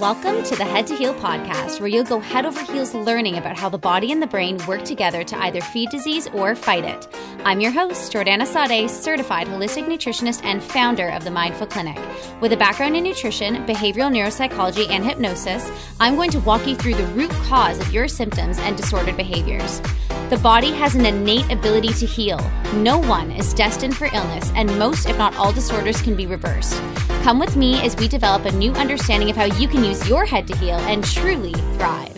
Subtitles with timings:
[0.00, 3.58] Welcome to the Head to Heal podcast, where you'll go head over heels learning about
[3.58, 7.08] how the body and the brain work together to either feed disease or fight it.
[7.44, 11.98] I'm your host, Jiordana Sade, certified holistic nutritionist and founder of the Mind-Full Clinic.
[12.40, 16.94] With a background in nutrition, behavioral neuropsychology, and hypnosis, I'm going to walk you through
[16.94, 19.82] the root cause of your symptoms and disordered behaviors.
[20.28, 22.38] The body has an innate ability to heal.
[22.74, 26.74] No one is destined for illness, and most, if not all, disorders can be reversed.
[27.22, 30.26] Come with me as we develop a new understanding of how you can use your
[30.26, 32.14] head to heal and truly thrive.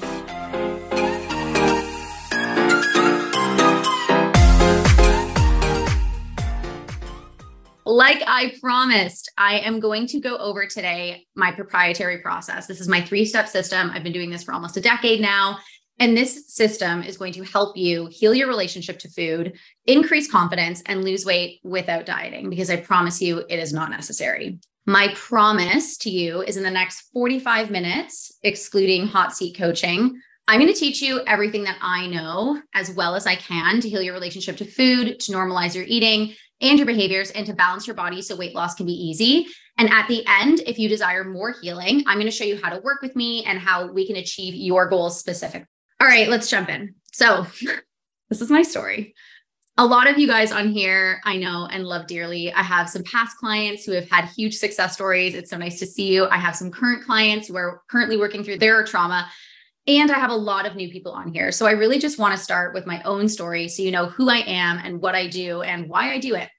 [7.86, 12.66] Like I promised, I am going to go over today my proprietary process.
[12.66, 13.90] This is my three step system.
[13.90, 15.58] I've been doing this for almost a decade now.
[16.00, 19.52] And this system is going to help you heal your relationship to food,
[19.86, 24.58] increase confidence, and lose weight without dieting because I promise you it is not necessary.
[24.86, 30.58] My promise to you is in the next 45 minutes, excluding hot seat coaching, I'm
[30.58, 34.02] going to teach you everything that I know as well as I can to heal
[34.02, 37.94] your relationship to food, to normalize your eating and your behaviors, and to balance your
[37.94, 39.46] body so weight loss can be easy.
[39.78, 42.70] And at the end, if you desire more healing, I'm going to show you how
[42.70, 45.69] to work with me and how we can achieve your goals specifically.
[46.00, 46.94] All right, let's jump in.
[47.12, 47.46] So,
[48.28, 49.14] this is my story
[49.80, 52.52] a lot of you guys on here I know and love dearly.
[52.52, 55.34] I have some past clients who have had huge success stories.
[55.34, 56.26] It's so nice to see you.
[56.26, 59.26] I have some current clients who are currently working through their trauma.
[59.86, 61.50] And I have a lot of new people on here.
[61.50, 64.28] So I really just want to start with my own story so you know who
[64.28, 66.50] I am and what I do and why I do it.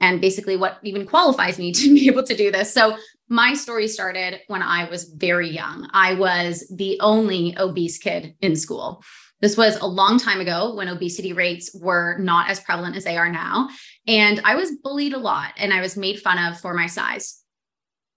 [0.00, 2.72] And basically, what even qualifies me to be able to do this.
[2.72, 2.96] So,
[3.28, 5.88] my story started when I was very young.
[5.92, 9.02] I was the only obese kid in school.
[9.40, 13.16] This was a long time ago when obesity rates were not as prevalent as they
[13.16, 13.68] are now.
[14.06, 17.40] And I was bullied a lot and I was made fun of for my size.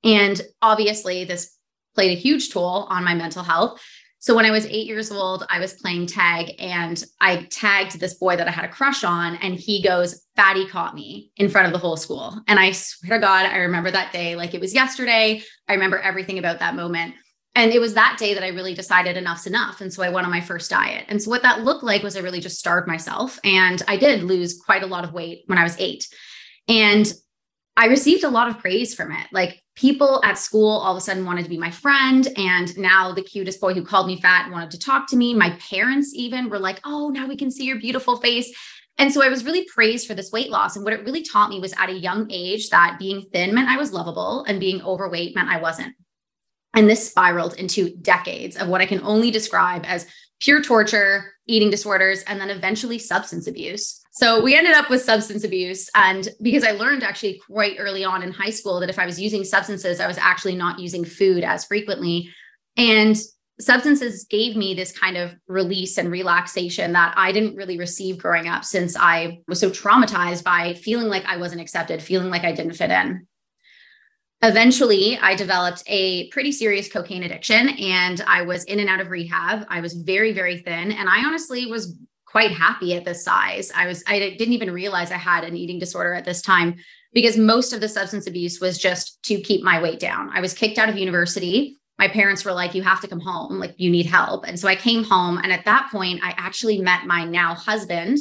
[0.04, 1.56] And obviously, this
[1.94, 3.82] played a huge toll on my mental health.
[4.22, 8.14] So when I was eight years old, I was playing tag and I tagged this
[8.14, 11.66] boy that I had a crush on, and he goes, Fatty caught me in front
[11.66, 12.40] of the whole school.
[12.48, 15.42] And I swear to God, I remember that day like it was yesterday.
[15.68, 17.16] I remember everything about that moment.
[17.56, 19.82] And it was that day that I really decided enough's enough.
[19.82, 21.06] And so I went on my first diet.
[21.10, 23.40] And so what that looked like was I really just starved myself.
[23.44, 26.08] And I did lose quite a lot of weight when I was eight.
[26.68, 27.12] And
[27.78, 29.28] I received a lot of praise from it.
[29.32, 32.28] Like people at school all of a sudden wanted to be my friend.
[32.38, 35.34] And now the cutest boy who called me fat wanted to talk to me.
[35.34, 38.54] My parents even were like, oh, now we can see your beautiful face.
[38.98, 40.76] And so I was really praised for this weight loss.
[40.76, 43.70] And what it really taught me was at a young age that being thin meant
[43.70, 45.96] I was lovable and being overweight meant I wasn't.
[46.74, 50.08] And this spiraled into decades of what I can only describe as
[50.42, 54.02] pure torture, eating disorders, and then eventually substance abuse.
[54.12, 55.90] So we ended up with substance abuse.
[55.96, 59.20] And because I learned actually quite early on in high school that if I was
[59.20, 62.30] using substances, I was actually not using food as frequently.
[62.76, 63.16] And
[63.60, 68.48] substances gave me this kind of release and relaxation that I didn't really receive growing
[68.48, 72.52] up since I was so traumatized by feeling like I wasn't accepted, feeling like I
[72.52, 73.28] didn't fit in
[74.44, 79.12] eventually i developed a pretty serious cocaine addiction and i was in and out of
[79.12, 79.66] rehab.
[79.70, 83.72] I was very very thin and i honestly was quite happy at this size.
[83.76, 86.76] I was i didn't even realize i had an eating disorder at this time
[87.14, 90.30] because most of the substance abuse was just to keep my weight down.
[90.34, 91.78] I was kicked out of university.
[92.00, 93.60] My parents were like you have to come home.
[93.60, 94.48] Like you need help.
[94.48, 98.18] And so i came home and at that point i actually met my now husband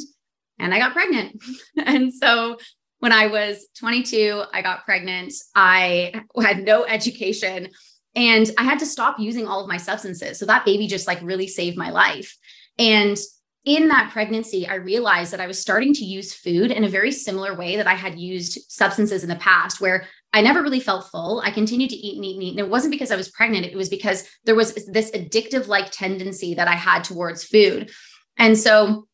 [0.59, 1.41] and i got pregnant.
[1.77, 2.57] And so
[3.01, 5.33] when I was 22, I got pregnant.
[5.55, 7.69] I had no education
[8.15, 10.37] and I had to stop using all of my substances.
[10.37, 12.37] So that baby just like really saved my life.
[12.77, 13.17] And
[13.65, 17.11] in that pregnancy, I realized that I was starting to use food in a very
[17.11, 21.09] similar way that I had used substances in the past, where I never really felt
[21.09, 21.41] full.
[21.43, 22.51] I continued to eat and eat and eat.
[22.51, 25.89] And it wasn't because I was pregnant, it was because there was this addictive like
[25.89, 27.89] tendency that I had towards food.
[28.37, 29.07] And so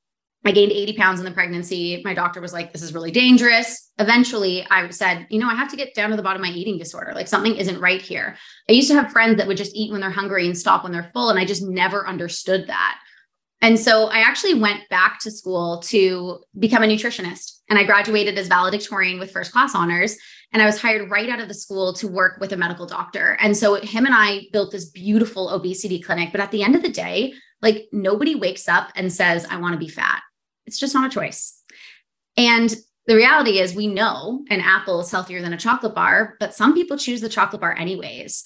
[0.45, 2.01] I gained 80 pounds in the pregnancy.
[2.05, 3.91] My doctor was like, this is really dangerous.
[3.99, 6.53] Eventually, I said, you know, I have to get down to the bottom of my
[6.53, 7.11] eating disorder.
[7.13, 8.37] Like something isn't right here.
[8.69, 10.91] I used to have friends that would just eat when they're hungry and stop when
[10.91, 11.29] they're full.
[11.29, 12.99] And I just never understood that.
[13.61, 17.59] And so I actually went back to school to become a nutritionist.
[17.69, 20.16] And I graduated as valedictorian with first class honors.
[20.53, 23.35] And I was hired right out of the school to work with a medical doctor.
[23.41, 26.31] And so him and I built this beautiful obesity clinic.
[26.31, 29.73] But at the end of the day, like nobody wakes up and says, I want
[29.73, 30.22] to be fat
[30.67, 31.64] it's just not a choice.
[32.35, 32.75] And
[33.08, 36.73] the reality is, we know an apple is healthier than a chocolate bar, but some
[36.73, 38.43] people choose the chocolate bar anyways.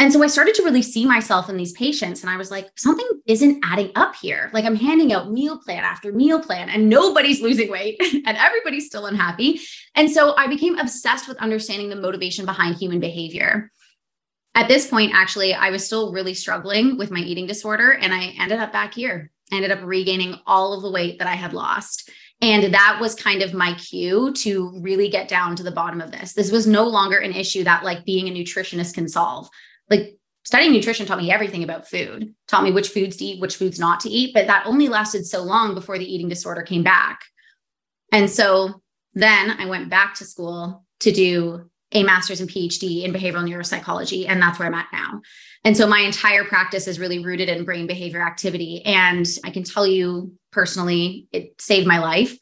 [0.00, 2.70] And so I started to really see myself in these patients, and I was like,
[2.76, 4.48] something isn't adding up here.
[4.54, 8.86] Like I'm handing out meal plan after meal plan, and nobody's losing weight, and everybody's
[8.86, 9.60] still unhappy.
[9.94, 13.70] And so I became obsessed with understanding the motivation behind human behavior.
[14.54, 18.34] At this point, actually, I was still really struggling with my eating disorder and I
[18.40, 19.30] ended up back here.
[19.52, 22.10] I ended up regaining all of the weight that I had lost.
[22.40, 26.12] And that was kind of my cue to really get down to the bottom of
[26.12, 26.34] this.
[26.34, 29.48] This was no longer an issue that like being a nutritionist can solve.
[29.90, 33.56] Like studying nutrition taught me everything about food, taught me which foods to eat, which
[33.56, 36.84] foods not to eat, but that only lasted so long before the eating disorder came
[36.84, 37.22] back.
[38.12, 38.82] And so
[39.14, 44.26] then I went back to school to do a master's and PhD in behavioral neuropsychology.
[44.28, 45.20] And that's where I'm at now.
[45.64, 48.82] And so my entire practice is really rooted in brain behavior activity.
[48.84, 52.36] And I can tell you personally, it saved my life.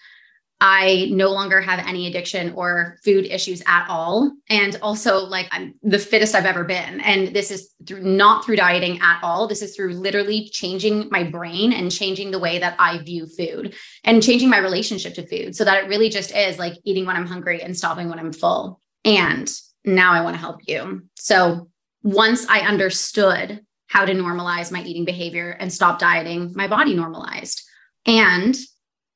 [0.58, 4.32] I no longer have any addiction or food issues at all.
[4.48, 7.00] And also, like, I'm the fittest I've ever been.
[7.02, 9.48] And this is through not through dieting at all.
[9.48, 13.74] This is through literally changing my brain and changing the way that I view food
[14.02, 17.16] and changing my relationship to food so that it really just is like eating when
[17.16, 18.80] I'm hungry and stopping when I'm full.
[19.06, 19.50] And
[19.84, 21.02] now I want to help you.
[21.14, 21.70] So
[22.02, 27.62] once I understood how to normalize my eating behavior and stop dieting, my body normalized.
[28.04, 28.56] And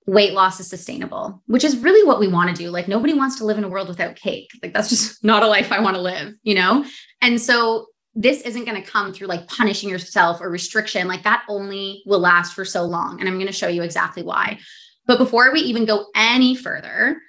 [0.06, 2.70] weight loss is sustainable, which is really what we want to do.
[2.70, 4.48] Like nobody wants to live in a world without cake.
[4.62, 6.84] Like that's just not a life I want to live, you know?
[7.20, 11.06] And so this isn't going to come through like punishing yourself or restriction.
[11.06, 13.20] Like that only will last for so long.
[13.20, 14.58] And I'm going to show you exactly why.
[15.06, 17.20] But before we even go any further,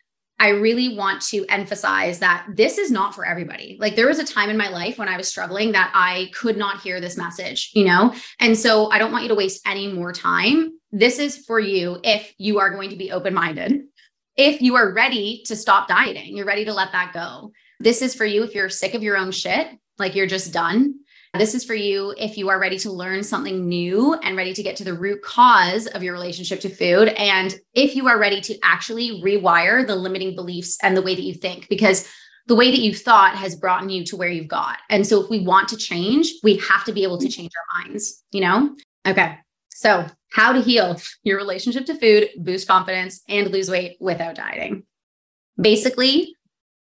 [0.42, 3.78] I really want to emphasize that this is not for everybody.
[3.80, 6.58] Like there was a time in my life when I was struggling that I could
[6.58, 8.16] not hear this message, you know?
[8.40, 10.80] And so I don't want you to waste any more time.
[10.92, 13.84] This is for you if you are going to be open minded,
[14.36, 17.52] if you are ready to stop dieting, you're ready to let that go.
[17.80, 19.68] This is for you if you're sick of your own shit,
[20.00, 20.96] like you're just done.
[21.34, 24.64] This is for you if you are ready to learn something new and ready to
[24.64, 27.08] get to the root cause of your relationship to food.
[27.10, 31.22] And if you are ready to actually rewire the limiting beliefs and the way that
[31.22, 32.10] you think, because
[32.48, 34.80] the way that you've thought has brought you to where you've got.
[34.90, 37.32] And so if we want to change, we have to be able to mm-hmm.
[37.32, 38.76] change our minds, you know?
[39.08, 39.38] Okay.
[39.70, 44.84] So, how to heal your relationship to food, boost confidence, and lose weight without dieting.
[45.60, 46.36] Basically,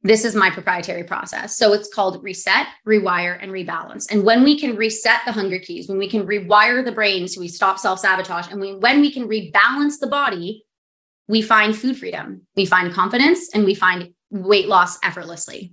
[0.05, 1.57] this is my proprietary process.
[1.57, 4.13] So it's called reset, rewire, and rebalance.
[4.13, 7.41] And when we can reset the hunger cues, when we can rewire the brain so
[7.41, 10.67] we stop self sabotage, and we, when we can rebalance the body,
[11.27, 15.73] we find food freedom, we find confidence, and we find weight loss effortlessly.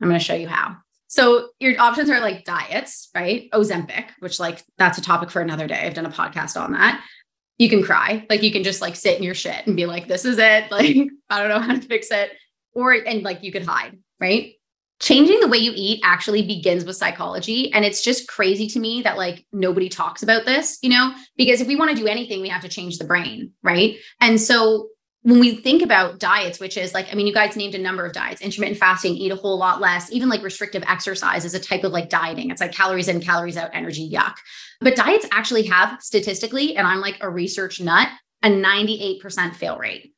[0.00, 0.76] I'm going to show you how.
[1.08, 3.50] So your options are like diets, right?
[3.50, 5.80] Ozempic, which like that's a topic for another day.
[5.80, 7.02] I've done a podcast on that.
[7.58, 10.06] You can cry, like you can just like sit in your shit and be like,
[10.06, 10.70] this is it.
[10.70, 10.96] Like,
[11.30, 12.30] I don't know how to fix it
[12.76, 14.52] or and like you could hide, right?
[15.00, 17.72] Changing the way you eat actually begins with psychology.
[17.72, 21.60] And it's just crazy to me that like nobody talks about this, you know, because
[21.60, 23.96] if we want to do anything, we have to change the brain, right?
[24.20, 24.88] And so
[25.22, 28.06] when we think about diets, which is like, I mean, you guys named a number
[28.06, 31.60] of diets, intermittent fasting, eat a whole lot less, even like restrictive exercise is a
[31.60, 32.50] type of like dieting.
[32.50, 34.36] It's like calories in, calories out, energy, yuck.
[34.80, 38.08] But diets actually have statistically, and I'm like a research nut,
[38.42, 40.12] a 98% fail rate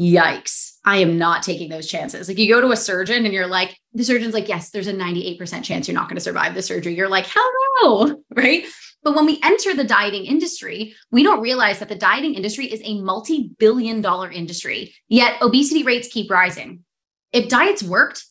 [0.00, 2.26] yikes, I am not taking those chances.
[2.26, 4.94] Like you go to a surgeon and you're like, the surgeon's like, yes, there's a
[4.94, 6.94] 98% chance you're not going to survive the surgery.
[6.94, 7.50] You're like, hell
[7.82, 8.64] no, right?
[9.02, 12.80] But when we enter the dieting industry, we don't realize that the dieting industry is
[12.82, 16.84] a multi billion dollar industry, yet obesity rates keep rising.
[17.32, 18.24] If diets worked,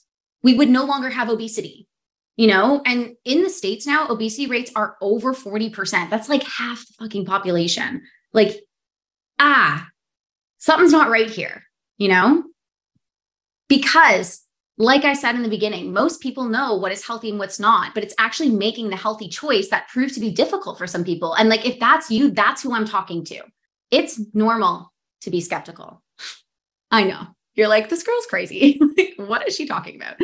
[0.43, 1.87] we would no longer have obesity,
[2.35, 2.81] you know?
[2.85, 6.09] And in the States now, obesity rates are over 40%.
[6.09, 8.03] That's like half the fucking population.
[8.33, 8.59] Like,
[9.39, 9.87] ah,
[10.59, 11.63] something's not right here,
[11.97, 12.43] you know?
[13.67, 14.41] Because,
[14.77, 17.93] like I said in the beginning, most people know what is healthy and what's not,
[17.93, 21.33] but it's actually making the healthy choice that proves to be difficult for some people.
[21.33, 23.41] And like, if that's you, that's who I'm talking to.
[23.91, 26.03] It's normal to be skeptical.
[26.91, 27.27] I know.
[27.55, 28.79] You're like, this girl's crazy.
[28.97, 30.15] like, what is she talking about?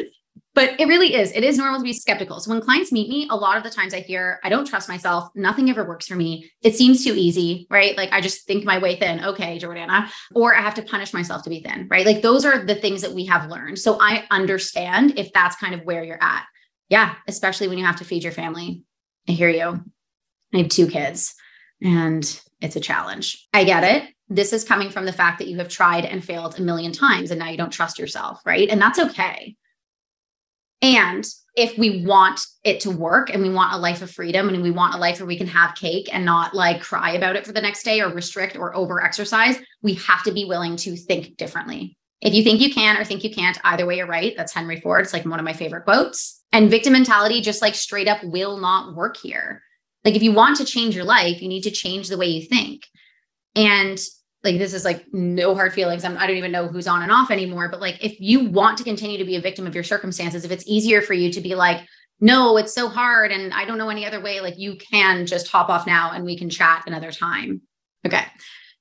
[0.56, 1.34] But it really is.
[1.34, 2.40] It is normal to be skeptical.
[2.40, 4.88] So when clients meet me, a lot of the times I hear, I don't trust
[4.88, 5.30] myself.
[5.36, 6.50] Nothing ever works for me.
[6.62, 7.96] It seems too easy, right?
[7.98, 9.24] Like I just think my way thin.
[9.24, 10.10] Okay, Jiordana.
[10.34, 12.06] Or I have to punish myself to be thin, right?
[12.06, 13.80] Like those are the things that we have learned.
[13.80, 16.46] So I understand if that's kind of where you're at.
[16.88, 18.82] Yeah, especially when you have to feed your family.
[19.28, 19.84] I hear you.
[20.54, 21.36] I have two kids
[21.82, 22.24] and
[22.62, 23.46] it's a challenge.
[23.54, 24.10] I get it.
[24.30, 27.30] This is coming from the fact that you have tried and failed a million times
[27.30, 28.70] and now you don't trust yourself, right?
[28.70, 29.58] And that's okay
[30.82, 34.62] and if we want it to work and we want a life of freedom and
[34.62, 37.46] we want a life where we can have cake and not like cry about it
[37.46, 40.98] for the next day or restrict or over exercise, we have to be willing to
[40.98, 41.98] think differently.
[42.22, 44.34] If you think you can or think you can't, either way, you're right.
[44.36, 45.04] That's Henry Ford.
[45.04, 46.42] It's like one of my favorite quotes.
[46.52, 49.62] And victim mentality just like straight up will not work here.
[50.04, 52.46] Like if you want to change your life, you need to change the way you
[52.46, 52.84] think.
[53.56, 54.00] And
[54.46, 57.12] like this is like no hard feelings I'm, i don't even know who's on and
[57.12, 59.84] off anymore but like if you want to continue to be a victim of your
[59.84, 61.86] circumstances if it's easier for you to be like
[62.20, 65.48] no, it's so hard and I don't know any other way, like you can just
[65.48, 67.62] hop off now and we can chat another time.
[68.06, 68.24] Okay.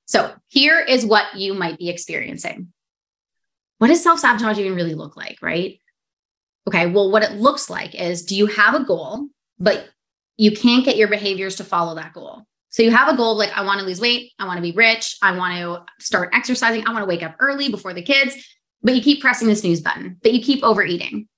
[0.05, 2.71] So here is what you might be experiencing.
[3.79, 5.79] What does self sabotage even really look like, right?
[6.67, 6.87] Okay.
[6.87, 9.27] Well, what it looks like is do you have a goal,
[9.59, 9.89] but
[10.37, 12.43] you can't get your behaviors to follow that goal?
[12.75, 14.73] So you have a goal like, I want to lose weight, I want to be
[14.73, 18.35] rich, I want to start exercising, I want to wake up early before the kids,
[18.83, 21.29] but you keep pressing the snooze button, but you keep overeating,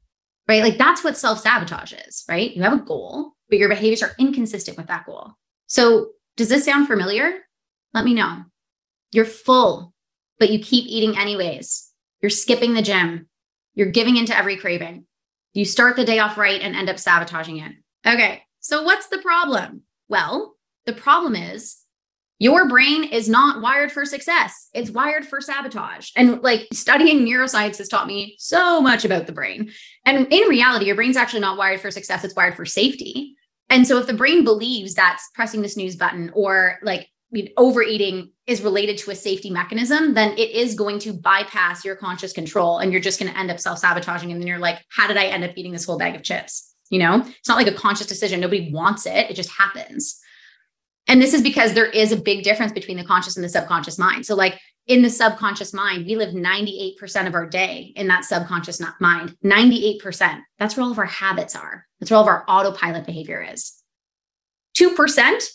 [0.47, 0.63] right?
[0.63, 2.55] Like that's what self sabotage is, right?
[2.55, 5.33] You have a goal, but your behaviors are inconsistent with that goal.
[5.67, 7.45] So does this sound familiar?
[7.93, 8.41] Let me know.
[9.11, 9.93] You're full,
[10.39, 11.87] but you keep eating anyways.
[12.19, 13.29] You're skipping the gym.
[13.75, 15.05] You're giving into every craving.
[15.53, 17.73] You start the day off right and end up sabotaging it.
[18.07, 18.41] Okay.
[18.59, 19.83] So what's the problem?
[20.09, 20.56] Well,
[20.87, 21.77] the problem is
[22.39, 24.69] your brain is not wired for success.
[24.73, 26.11] It's wired for sabotage.
[26.15, 29.71] And like studying neuroscience has taught me so much about the brain.
[30.05, 33.35] And in reality, your brain's actually not wired for success, it's wired for safety.
[33.69, 37.09] And so if the brain believes that pressing the snooze button or like
[37.57, 42.31] overeating is related to a safety mechanism, then it is going to bypass your conscious
[42.31, 44.31] control and you're just going to end up self sabotaging.
[44.31, 46.73] And then you're like, how did I end up eating this whole bag of chips?
[46.89, 48.39] You know, it's not like a conscious decision.
[48.39, 50.21] Nobody wants it, it just happens.
[51.07, 53.97] And this is because there is a big difference between the conscious and the subconscious
[53.97, 54.25] mind.
[54.25, 58.81] So, like in the subconscious mind, we live 98% of our day in that subconscious
[58.99, 59.35] mind.
[59.43, 60.41] 98%.
[60.59, 61.85] That's where all of our habits are.
[61.99, 63.73] That's where all of our autopilot behavior is.
[64.77, 65.47] 2%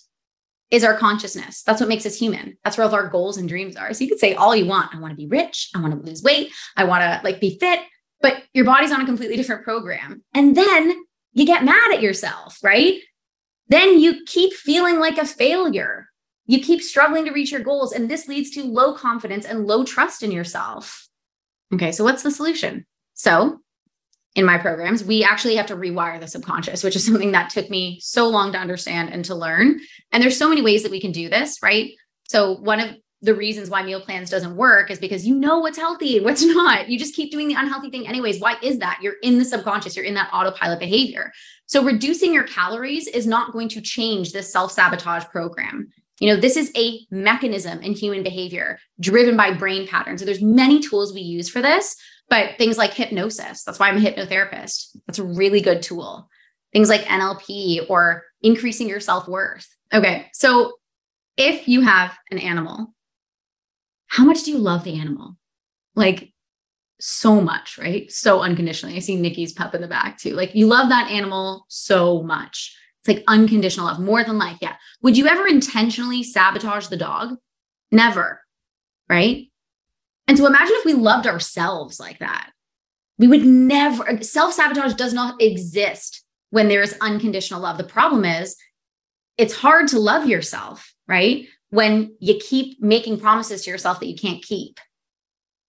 [0.70, 1.62] is our consciousness.
[1.62, 2.56] That's what makes us human.
[2.64, 3.92] That's where all of our goals and dreams are.
[3.92, 4.94] So you could say all you want.
[4.94, 5.70] I want to be rich.
[5.74, 6.50] I want to lose weight.
[6.76, 7.80] I want to like be fit,
[8.20, 10.24] but your body's on a completely different program.
[10.34, 13.00] And then you get mad at yourself, right?
[13.72, 16.10] Then you keep feeling like a failure.
[16.44, 17.92] You keep struggling to reach your goals.
[17.92, 21.08] And this leads to low confidence and low trust in yourself.
[21.72, 21.90] Okay.
[21.90, 22.84] So what's the solution?
[23.14, 23.60] So
[24.34, 27.70] in my programs, we actually have to rewire the subconscious, which is something that took
[27.70, 29.80] me so long to understand and to learn.
[30.10, 31.92] And there's so many ways that we can do this, right?
[32.28, 32.90] So one of
[33.22, 36.88] the reasons why meal plans doesn't work is because you know what's healthy what's not.
[36.88, 38.40] You just keep doing the unhealthy thing anyways.
[38.40, 38.98] Why is that?
[39.00, 41.32] You're in the subconscious, you're in that autopilot behavior.
[41.66, 45.88] So reducing your calories is not going to change this self-sabotage program.
[46.20, 50.20] You know, this is a mechanism in human behavior driven by brain patterns.
[50.20, 51.96] So there's many tools we use for this,
[52.28, 54.96] but things like hypnosis, that's why I'm a hypnotherapist.
[55.06, 56.28] That's a really good tool.
[56.72, 59.68] Things like NLP or increasing your self worth.
[59.92, 60.28] Okay.
[60.32, 60.74] So
[61.36, 62.94] if you have an animal,
[64.12, 65.38] how much do you love the animal?
[65.94, 66.34] Like
[67.00, 68.12] so much, right?
[68.12, 68.94] So unconditionally.
[68.94, 70.34] I see Nikki's pup in the back too.
[70.34, 72.76] Like you love that animal so much.
[73.00, 74.58] It's like unconditional love, more than life.
[74.60, 74.76] Yeah.
[75.00, 77.36] Would you ever intentionally sabotage the dog?
[77.90, 78.42] Never.
[79.08, 79.50] Right.
[80.28, 82.50] And so imagine if we loved ourselves like that.
[83.16, 87.78] We would never, self sabotage does not exist when there is unconditional love.
[87.78, 88.56] The problem is
[89.38, 91.46] it's hard to love yourself, right?
[91.72, 94.78] When you keep making promises to yourself that you can't keep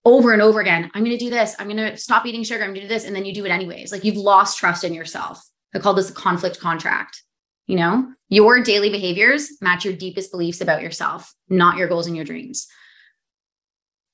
[0.04, 0.90] over and over again.
[0.94, 1.54] I'm going to do this.
[1.59, 2.64] I'm going to stop eating sugar.
[2.64, 3.04] I'm going to do this.
[3.04, 3.92] And then you do it anyways.
[3.92, 5.40] Like you've lost trust in yourself.
[5.75, 7.23] I call this a conflict contract.
[7.66, 12.16] You know, your daily behaviors match your deepest beliefs about yourself, not your goals and
[12.16, 12.66] your dreams.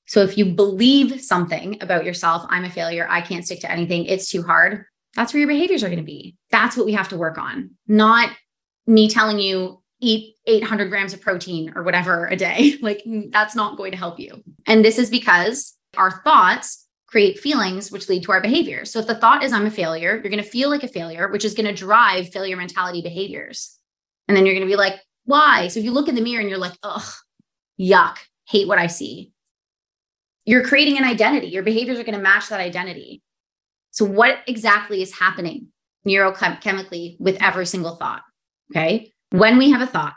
[0.05, 4.05] So if you believe something about yourself, I'm a failure, I can't stick to anything,
[4.05, 6.35] it's too hard, that's where your behaviors are going to be.
[6.51, 8.31] That's what we have to work on, not
[8.87, 12.75] me telling you eat 800 grams of protein or whatever a day.
[12.81, 14.43] Like that's not going to help you.
[14.65, 18.85] And this is because our thoughts create feelings which lead to our behavior.
[18.85, 21.27] So if the thought is I'm a failure, you're going to feel like a failure,
[21.29, 23.77] which is going to drive failure mentality behaviors.
[24.27, 25.67] And then you're going to be like, why?
[25.67, 27.11] So if you look in the mirror and you're like, ugh,
[27.79, 29.33] yuck, hate what I see
[30.49, 31.47] you're creating an identity.
[31.47, 33.21] Your behaviors are going to match that identity.
[33.91, 35.67] So, what exactly is happening
[36.07, 38.23] neurochemically with every single thought?
[38.71, 39.13] Okay.
[39.31, 40.15] When we have a thought,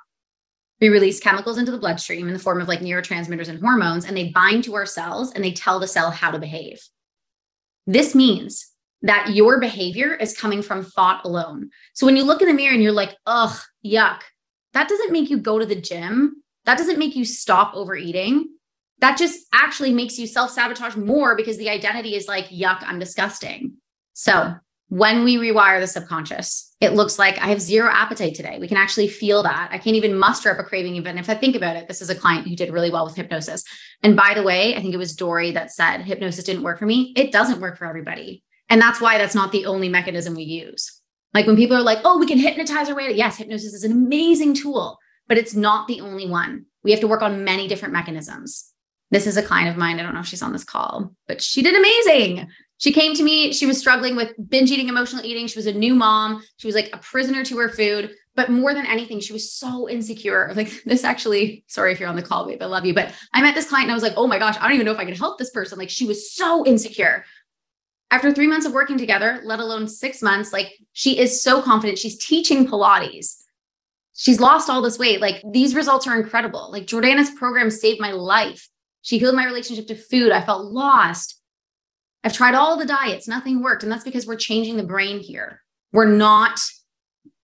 [0.81, 4.17] we release chemicals into the bloodstream in the form of like neurotransmitters and hormones, and
[4.17, 6.81] they bind to our cells and they tell the cell how to behave.
[7.87, 8.69] This means
[9.03, 11.71] that your behavior is coming from thought alone.
[11.93, 14.21] So when you look in the mirror and you're like, ugh, yuck,
[14.73, 16.43] that doesn't make you go to the gym.
[16.65, 18.49] That doesn't make you stop overeating
[19.03, 23.01] that just actually makes you self sabotage more because the identity is like, yuck, I'm
[23.01, 23.75] disgusting.
[24.15, 24.55] So
[24.93, 28.59] when we rewire the subconscious, it looks like I have zero appetite today.
[28.61, 29.71] We can actually feel that.
[29.73, 31.89] I can't even muster up a craving, even if I think about it.
[31.89, 33.65] This is a client who did really well with hypnosis.
[34.03, 36.85] And by the way, I think it was Dory that said hypnosis didn't work for
[36.85, 37.15] me.
[37.17, 38.45] It doesn't work for everybody.
[38.69, 41.01] And that's why that's not the only mechanism we use.
[41.33, 43.15] Like when people are like, oh, we can hypnotize our way.
[43.15, 46.67] Yes, hypnosis is an amazing tool, but it's not the only one.
[46.85, 48.71] We have to work on many different mechanisms.
[49.11, 49.99] This is a client of mine.
[49.99, 52.49] I don't know if she's on this call, but she did amazing.
[52.79, 53.53] She came to me.
[53.53, 55.47] She was struggling with binge eating, emotional eating.
[55.47, 56.43] She was a new mom.
[56.57, 58.15] She was like a prisoner to her food.
[58.35, 60.53] But more than anything, she was so insecure.
[60.55, 62.95] Like this actually, sorry if you're on the call, babe, I love you.
[62.95, 64.87] But I met this client and I was like, oh my gosh, I don't even
[64.87, 65.79] know if I can help this person.
[65.79, 67.25] Like she was so insecure.
[68.11, 71.99] After three months of working together, let alone six months, like she is so confident.
[71.99, 73.43] She's teaching Pilates.
[74.15, 75.21] She's lost all this weight.
[75.21, 76.71] Like these results are incredible.
[76.71, 78.69] Like Jiordana's program saved my life.
[79.01, 80.31] She healed my relationship to food.
[80.31, 81.41] I felt lost.
[82.25, 83.83] I've tried all the diets, nothing worked.
[83.83, 85.61] And that's because we're changing the brain here.
[85.93, 86.61] We're not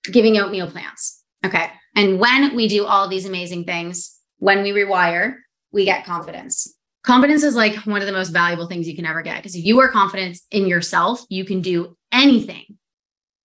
[0.05, 1.23] giving out meal plans.
[1.45, 1.71] Okay.
[1.97, 5.35] And when we do all these amazing things, when we rewire,
[5.73, 6.75] we get confidence.
[7.03, 9.65] Confidence is like one of the most valuable things you can ever get because if
[9.65, 12.65] you are confident in yourself, you can do anything.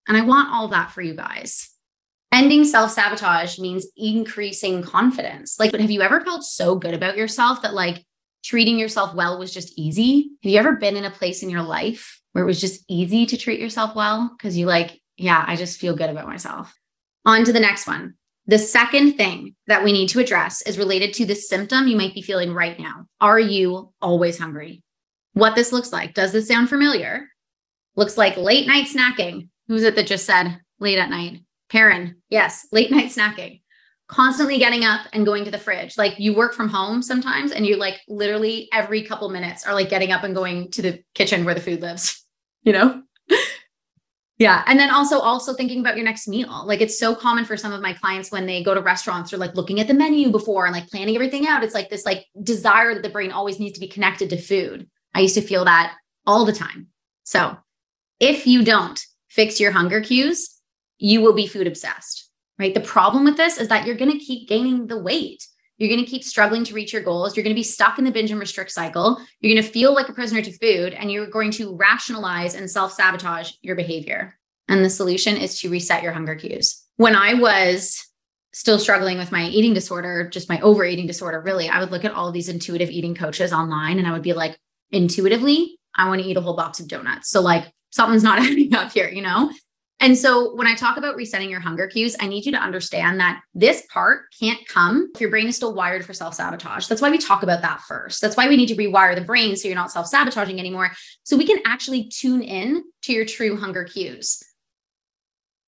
[0.08, 1.70] And I want all that for you guys.
[2.32, 5.60] Ending self sabotage means increasing confidence.
[5.60, 8.04] Like, but have you ever felt so good about yourself that like
[8.44, 10.32] treating yourself well was just easy?
[10.44, 13.26] Have you ever been in a place in your life where it was just easy
[13.26, 14.34] to treat yourself well?
[14.38, 16.74] Because you like yeah, I just feel good about myself.
[17.26, 18.16] On to the next one.
[18.46, 22.14] The second thing that we need to address is related to the symptom you might
[22.14, 23.06] be feeling right now.
[23.22, 24.84] Are you always hungry?
[25.34, 26.14] What this looks like.
[26.14, 27.30] Does this sound familiar?
[27.96, 29.50] Looks like late night snacking.
[29.68, 31.42] Who's it that just said late at night?
[31.70, 32.22] Karen.
[32.30, 33.62] Yes, late night snacking.
[34.14, 35.98] Constantly getting up and going to the fridge.
[35.98, 39.90] Like you work from home sometimes and you like literally every couple minutes are like
[39.90, 42.24] getting up and going to the kitchen where the food lives,
[42.64, 43.02] you know?
[44.40, 44.64] Yeah.
[44.66, 46.66] And then also also thinking about your next meal.
[46.66, 49.38] Like it's so common for some of my clients when they go to restaurants or
[49.38, 51.64] like looking at the menu before and like planning everything out.
[51.64, 54.90] It's like this like desire that the brain always needs to be connected to food.
[55.14, 56.88] I used to feel that all the time.
[57.24, 57.56] So
[58.20, 60.50] if you don't fix your hunger cues,
[60.98, 62.23] you will be food obsessed,
[62.60, 62.74] right?
[62.74, 65.46] The problem with this is that you're going to keep gaining the weight.
[65.78, 67.36] You're going to keep struggling to reach your goals.
[67.36, 69.20] You're going to be stuck in the binge and restrict cycle.
[69.40, 72.70] You're going to feel like a prisoner to food, and you're going to rationalize and
[72.70, 74.38] self sabotage your behavior.
[74.68, 76.84] And the solution is to reset your hunger cues.
[76.98, 78.02] When I was
[78.54, 82.14] still struggling with my eating disorder, just my overeating disorder, really, I would look at
[82.14, 84.58] all these intuitive eating coaches online and I would be like,
[84.92, 87.30] intuitively, I want to eat a whole box of donuts.
[87.30, 89.52] So, like, something's not adding up here, you know?
[90.04, 93.22] And so when I talk about resetting your hunger cues, I need you to understand
[93.22, 96.88] that this part can't come if your brain is still wired for self sabotage.
[96.88, 98.20] That's why we talk about that first.
[98.20, 100.92] That's why we need to rewire the brain so you're not self sabotaging anymore.
[101.24, 104.44] So we can actually tune in to your true hunger cues.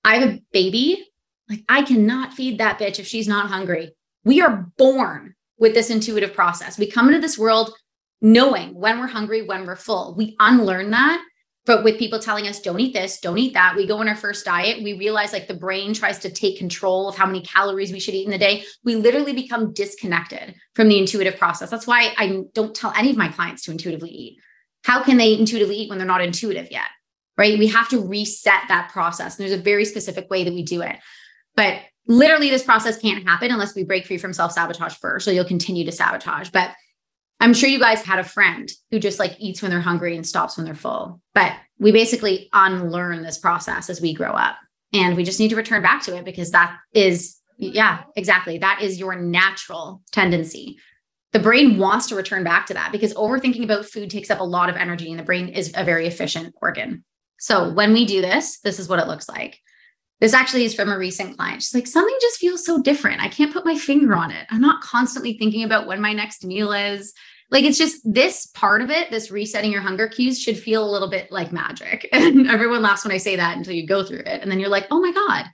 [0.04, 1.08] I have a baby.
[1.48, 3.92] Like, I cannot feed that bitch if she's not hungry.
[4.22, 6.78] We are born with this intuitive process.
[6.78, 7.72] We come into this world
[8.20, 10.14] knowing when we're hungry, when we're full.
[10.14, 11.24] We unlearn that
[11.66, 14.16] but with people telling us don't eat this don't eat that we go on our
[14.16, 17.92] first diet we realize like the brain tries to take control of how many calories
[17.92, 18.64] we should eat in the day.
[18.84, 21.70] We literally become disconnected from the intuitive process.
[21.70, 24.38] That's why i don't tell any of my clients to intuitively eat.
[24.84, 26.86] How can they intuitively eat when they're not intuitive yet
[27.38, 27.58] right?
[27.58, 30.82] We have to reset that process and there's a very specific way that we do
[30.82, 30.96] it.
[31.54, 35.44] But literally this process can't happen unless we break free from self-sabotage first so you'll
[35.44, 36.50] continue to sabotage.
[36.50, 36.70] But
[37.40, 40.26] I'm sure you guys had a friend who just like eats when they're hungry and
[40.26, 41.20] stops when they're full.
[41.34, 44.56] But we basically unlearn this process as we grow up.
[44.92, 48.58] And we just need to return back to it because that is, yeah, exactly.
[48.58, 50.78] That is your natural tendency.
[51.32, 54.44] The brain wants to return back to that because overthinking about food takes up a
[54.44, 57.04] lot of energy and the brain is a very efficient organ.
[57.38, 59.58] So when we do this, this is what it looks like.
[60.20, 61.62] This actually is from a recent client.
[61.62, 63.20] She's like, something just feels so different.
[63.20, 64.46] I can't put my finger on it.
[64.50, 67.12] I'm not constantly thinking about when my next meal is.
[67.50, 70.90] Like it's just this part of it, this resetting your hunger cues should feel a
[70.90, 72.08] little bit like magic.
[72.12, 74.42] And everyone laughs when I say that until you go through it.
[74.42, 75.44] And then you're like, oh my God,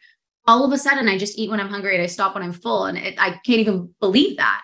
[0.47, 2.53] all of a sudden I just eat when I'm hungry and I stop when I'm
[2.53, 2.87] full.
[2.87, 4.63] And it, I can't even believe that.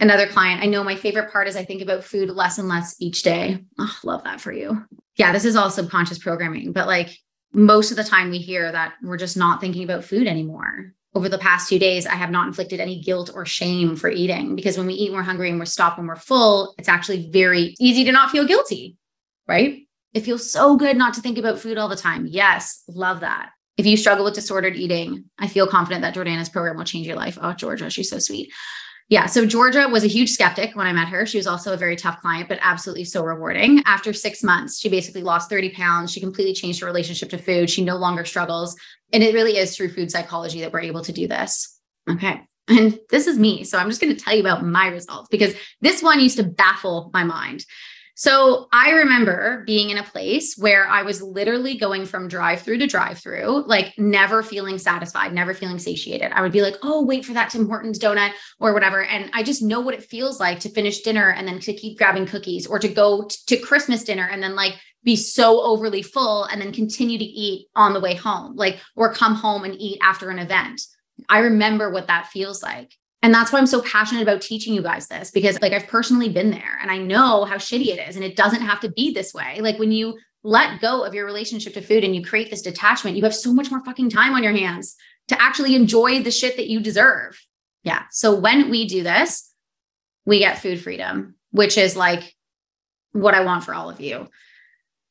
[0.00, 2.96] Another client, I know my favorite part is I think about food less and less
[3.00, 3.64] each day.
[3.78, 4.84] Oh, love that for you.
[5.16, 7.10] Yeah, this is all subconscious programming, but like
[7.52, 10.94] most of the time we hear that we're just not thinking about food anymore.
[11.14, 14.54] Over the past two days, I have not inflicted any guilt or shame for eating
[14.54, 17.74] because when we eat, we're hungry and we're stopped when we're full, it's actually very
[17.80, 18.96] easy to not feel guilty,
[19.48, 19.80] right?
[20.14, 22.26] It feels so good not to think about food all the time.
[22.26, 23.50] Yes, love that.
[23.76, 27.16] If you struggle with disordered eating, I feel confident that Jiordana's program will change your
[27.16, 27.38] life.
[27.40, 28.52] Oh, Georgia, she's so sweet.
[29.10, 29.26] Yeah.
[29.26, 31.26] So Georgia was a huge skeptic when I met her.
[31.26, 33.82] She was also a very tough client, but absolutely so rewarding.
[33.84, 36.12] After six months, she basically lost 30 pounds.
[36.12, 37.68] She completely changed her relationship to food.
[37.68, 38.76] She no longer struggles.
[39.12, 41.76] And it really is through food psychology that we're able to do this.
[42.08, 42.40] Okay.
[42.68, 43.64] And this is me.
[43.64, 46.44] So I'm just going to tell you about my results because this one used to
[46.44, 47.64] baffle my mind.
[48.20, 52.76] So I remember being in a place where I was literally going from drive through
[52.80, 56.30] to drive through, like never feeling satisfied, never feeling satiated.
[56.32, 59.02] I would be like, oh, wait for that Tim Hortons donut or whatever.
[59.02, 61.96] And I just know what it feels like to finish dinner and then to keep
[61.96, 66.02] grabbing cookies or to go t- to Christmas dinner and then like be so overly
[66.02, 69.80] full and then continue to eat on the way home, like, or come home and
[69.80, 70.82] eat after an event.
[71.30, 72.94] I remember what that feels like.
[73.22, 76.30] And that's why I'm so passionate about teaching you guys this because, like, I've personally
[76.30, 78.16] been there and I know how shitty it is.
[78.16, 79.60] And it doesn't have to be this way.
[79.60, 83.16] Like, when you let go of your relationship to food and you create this detachment,
[83.16, 84.96] you have so much more fucking time on your hands
[85.28, 87.38] to actually enjoy the shit that you deserve.
[87.84, 88.04] Yeah.
[88.10, 89.52] So when we do this,
[90.24, 92.34] we get food freedom, which is like
[93.12, 94.28] what I want for all of you.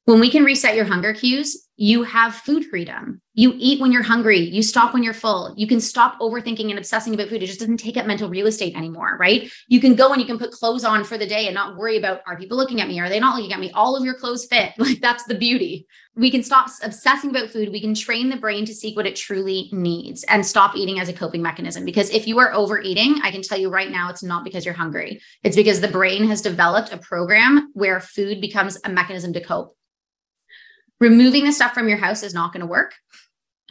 [0.09, 3.21] When we can reset your hunger cues, you have food freedom.
[3.35, 4.39] You eat when you're hungry.
[4.39, 5.53] You stop when you're full.
[5.55, 7.43] You can stop overthinking and obsessing about food.
[7.43, 9.51] It just doesn't take up mental real estate anymore, right?
[9.67, 11.95] You can go and you can put clothes on for the day and not worry
[11.95, 12.99] about are people looking at me?
[12.99, 13.69] Are they not looking at me?
[13.75, 14.73] All of your clothes fit.
[14.79, 15.85] Like that's the beauty.
[16.15, 17.69] We can stop obsessing about food.
[17.69, 21.07] We can train the brain to seek what it truly needs and stop eating as
[21.07, 21.85] a coping mechanism.
[21.85, 24.73] Because if you are overeating, I can tell you right now, it's not because you're
[24.73, 25.21] hungry.
[25.43, 29.75] It's because the brain has developed a program where food becomes a mechanism to cope
[30.99, 32.93] removing the stuff from your house is not going to work.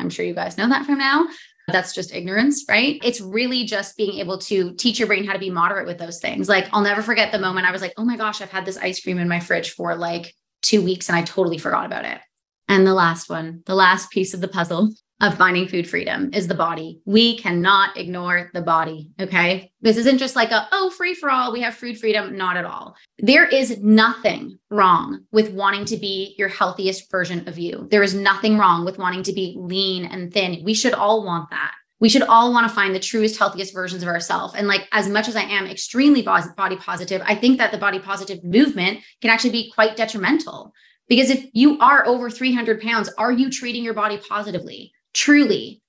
[0.00, 1.28] I'm sure you guys know that from now.
[1.68, 2.98] That's just ignorance, right?
[3.04, 6.18] It's really just being able to teach your brain how to be moderate with those
[6.18, 6.48] things.
[6.48, 8.78] Like, I'll never forget the moment I was like, oh my gosh, I've had this
[8.78, 12.20] ice cream in my fridge for like two weeks and I totally forgot about it.
[12.68, 16.46] And the last one, the last piece of the puzzle of finding food freedom is
[16.46, 17.00] the body.
[17.04, 19.10] We cannot ignore the body.
[19.20, 19.72] Okay.
[19.80, 21.52] This isn't just like a, oh, free for all.
[21.52, 22.36] We have food freedom.
[22.36, 22.94] Not at all.
[23.18, 27.88] There is nothing wrong with wanting to be your healthiest version of you.
[27.90, 30.62] There is nothing wrong with wanting to be lean and thin.
[30.64, 31.72] We should all want that.
[32.00, 34.54] We should all want to find the truest, healthiest versions of ourselves.
[34.54, 37.98] And like, as much as I am extremely body positive, I think that the body
[37.98, 40.72] positive movement can actually be quite detrimental.
[41.08, 44.92] Because if you are over 300 pounds, are you treating your body positively?
[45.18, 45.82] Truly,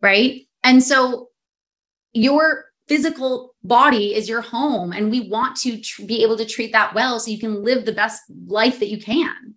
[0.00, 0.46] right?
[0.64, 1.28] And so
[2.12, 6.72] your physical body is your home, and we want to tr- be able to treat
[6.72, 9.54] that well so you can live the best life that you can.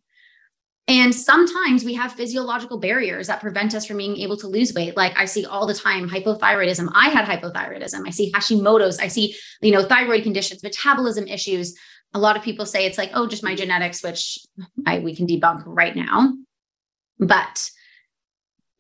[0.90, 4.98] And sometimes we have physiological barriers that prevent us from being able to lose weight.
[4.98, 6.92] Like I see all the time hypothyroidism.
[6.94, 8.06] I had hypothyroidism.
[8.06, 9.00] I see Hashimoto's.
[9.00, 11.74] I see, you know, thyroid conditions, metabolism issues.
[12.14, 14.38] A lot of people say it's like, oh, just my genetics, which
[14.86, 16.34] I, we can debunk right now.
[17.18, 17.72] But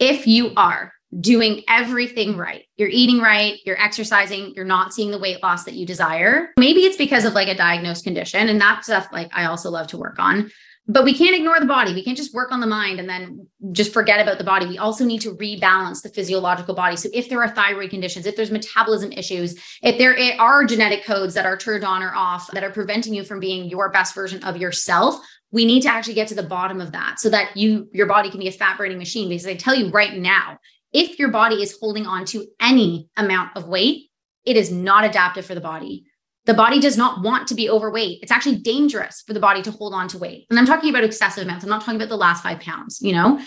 [0.03, 5.19] if you are doing everything right, you're eating right, you're exercising, you're not seeing the
[5.19, 8.49] weight loss that you desire, maybe it's because of like a diagnosed condition.
[8.49, 10.51] And that stuff, like, I also love to work on.
[10.85, 11.93] But we can't ignore the body.
[11.93, 14.65] We can't just work on the mind and then just forget about the body.
[14.65, 16.97] We also need to rebalance the physiological body.
[16.97, 21.35] So, if there are thyroid conditions, if there's metabolism issues, if there are genetic codes
[21.35, 24.43] that are turned on or off that are preventing you from being your best version
[24.43, 25.21] of yourself,
[25.53, 28.29] we need to actually get to the bottom of that so that you your body
[28.29, 29.29] can be a fat burning machine.
[29.29, 30.57] Because i tell you right now
[30.91, 34.09] if your body is holding on to any amount of weight
[34.45, 36.05] it is not adaptive for the body.
[36.45, 38.19] The body does not want to be overweight.
[38.21, 40.45] It's actually dangerous for the body to hold on to weight.
[40.49, 41.63] And i'm talking about excessive amounts.
[41.63, 43.39] I'm not talking about the last five pounds you know?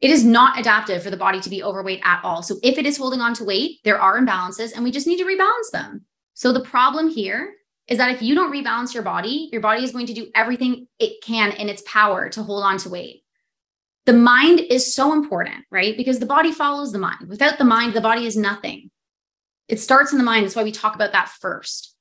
[0.00, 2.42] It is not adaptive for the body to be overweight at all.
[2.42, 5.18] So if it is holding on to weight there are imbalances and we just need
[5.18, 6.04] to rebalance them.
[6.34, 7.54] So the problem here
[7.88, 10.88] is that if you don't rebalance your body, your body is going to do everything
[10.98, 13.22] it can in its power to hold on to weight.
[14.06, 15.96] The mind is so important, right?
[15.96, 17.28] Because the body follows the mind.
[17.28, 18.90] Without the mind, the body is nothing.
[19.68, 20.44] It starts in the mind.
[20.44, 21.94] That's why we talk about that first.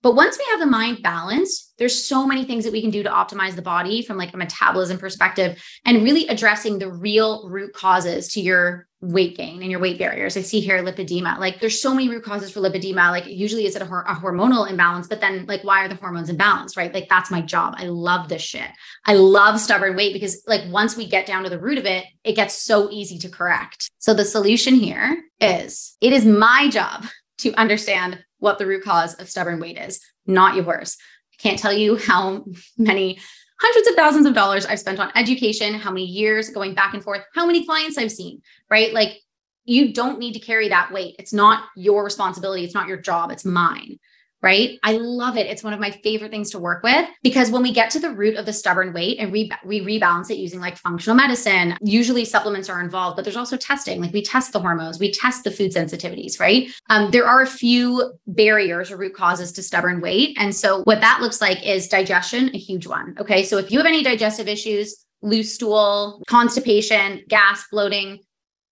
[0.00, 3.02] But once we have the mind balanced, there's so many things that we can do
[3.02, 7.72] to optimize the body from like a metabolism perspective and really addressing the real root
[7.72, 10.36] causes to your weight gain and your weight barriers.
[10.36, 11.38] I see here lipedema.
[11.38, 13.10] Like there's so many root causes for lipedema.
[13.10, 15.94] Like usually is it a, hor- a hormonal imbalance, but then like why are the
[15.94, 16.92] hormones imbalanced, right?
[16.92, 17.74] Like that's my job.
[17.76, 18.68] I love this shit.
[19.06, 22.06] I love stubborn weight because like once we get down to the root of it,
[22.24, 23.90] it gets so easy to correct.
[23.98, 27.06] So the solution here is it is my job
[27.38, 30.96] to understand what the root cause of stubborn weight is, not yours.
[31.32, 32.44] I can't tell you how
[32.76, 33.20] many
[33.60, 37.02] hundreds of thousands of dollars I've spent on education, how many years going back and
[37.02, 38.92] forth, how many clients I've seen, right?
[38.92, 39.20] Like
[39.64, 41.16] you don't need to carry that weight.
[41.18, 42.64] It's not your responsibility.
[42.64, 43.30] It's not your job.
[43.30, 43.98] It's mine
[44.42, 44.78] right?
[44.84, 45.46] I love it.
[45.46, 48.10] It's one of my favorite things to work with because when we get to the
[48.10, 52.24] root of the stubborn weight and re- we rebalance it using like functional medicine, usually
[52.24, 54.00] supplements are involved, but there's also testing.
[54.00, 56.70] Like we test the hormones, we test the food sensitivities, right?
[56.88, 60.36] Um, there are a few barriers or root causes to stubborn weight.
[60.38, 63.16] And so what that looks like is digestion, a huge one.
[63.18, 63.42] Okay.
[63.42, 68.20] So if you have any digestive issues, loose stool, constipation, gas, bloating,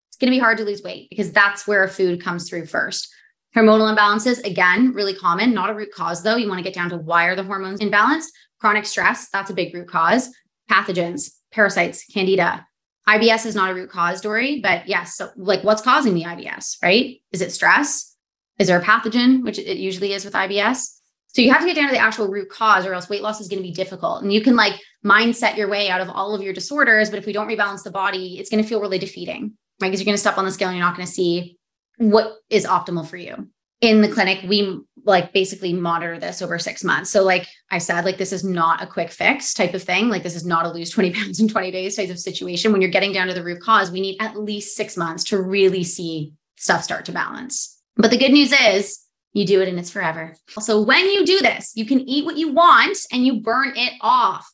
[0.08, 3.12] it's going to be hard to lose weight because that's where food comes through first.
[3.56, 6.36] Hormonal imbalances, again, really common, not a root cause though.
[6.36, 8.26] You want to get down to why are the hormones imbalanced?
[8.60, 10.28] Chronic stress, that's a big root cause.
[10.70, 12.66] Pathogens, parasites, candida.
[13.08, 16.76] IBS is not a root cause, Dory, but yes, so like what's causing the IBS,
[16.82, 17.22] right?
[17.32, 18.14] Is it stress?
[18.58, 20.88] Is there a pathogen, which it usually is with IBS?
[21.28, 23.40] So you have to get down to the actual root cause, or else weight loss
[23.40, 24.22] is going to be difficult.
[24.22, 27.08] And you can like mindset your way out of all of your disorders.
[27.08, 29.88] But if we don't rebalance the body, it's going to feel really defeating, right?
[29.88, 31.56] Because you're going to step on the scale and you're not going to see
[31.96, 33.48] what is optimal for you.
[33.80, 37.10] In the clinic, we like basically monitor this over six months.
[37.10, 40.08] So, like I said, like this is not a quick fix type of thing.
[40.08, 42.72] Like this is not a lose 20 pounds in 20 days type of situation.
[42.72, 45.40] When you're getting down to the root cause, we need at least six months to
[45.40, 47.80] really see stuff start to balance.
[47.96, 50.34] But the good news is you do it and it's forever.
[50.60, 53.92] So when you do this, you can eat what you want and you burn it
[54.00, 54.50] off.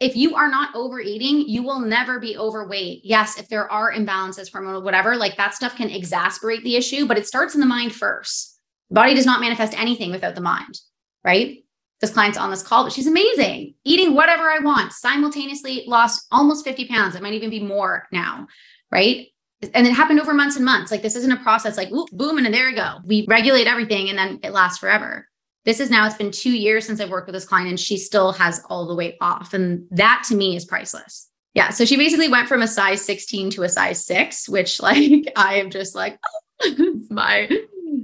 [0.00, 3.02] If you are not overeating, you will never be overweight.
[3.04, 7.18] Yes, if there are imbalances, hormonal, whatever, like that stuff can exasperate the issue, but
[7.18, 8.58] it starts in the mind first.
[8.88, 10.80] The body does not manifest anything without the mind,
[11.22, 11.58] right?
[12.00, 16.64] This client's on this call, but she's amazing, eating whatever I want, simultaneously lost almost
[16.64, 17.14] 50 pounds.
[17.14, 18.46] It might even be more now,
[18.90, 19.26] right?
[19.74, 20.90] and it happened over months and months.
[20.90, 22.96] Like this isn't a process like boom, and there you go.
[23.04, 25.28] We regulate everything and then it lasts forever.
[25.64, 27.98] This is now, it's been two years since I've worked with this client and she
[27.98, 29.52] still has all the weight off.
[29.52, 31.28] And that to me is priceless.
[31.54, 31.70] Yeah.
[31.70, 35.56] So she basically went from a size 16 to a size six, which like I
[35.56, 36.18] am just like,
[36.62, 37.48] oh, my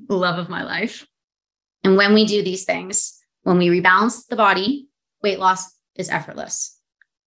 [0.09, 1.07] love of my life.
[1.85, 4.89] And when we do these things, when we rebalance the body,
[5.23, 6.77] weight loss is effortless.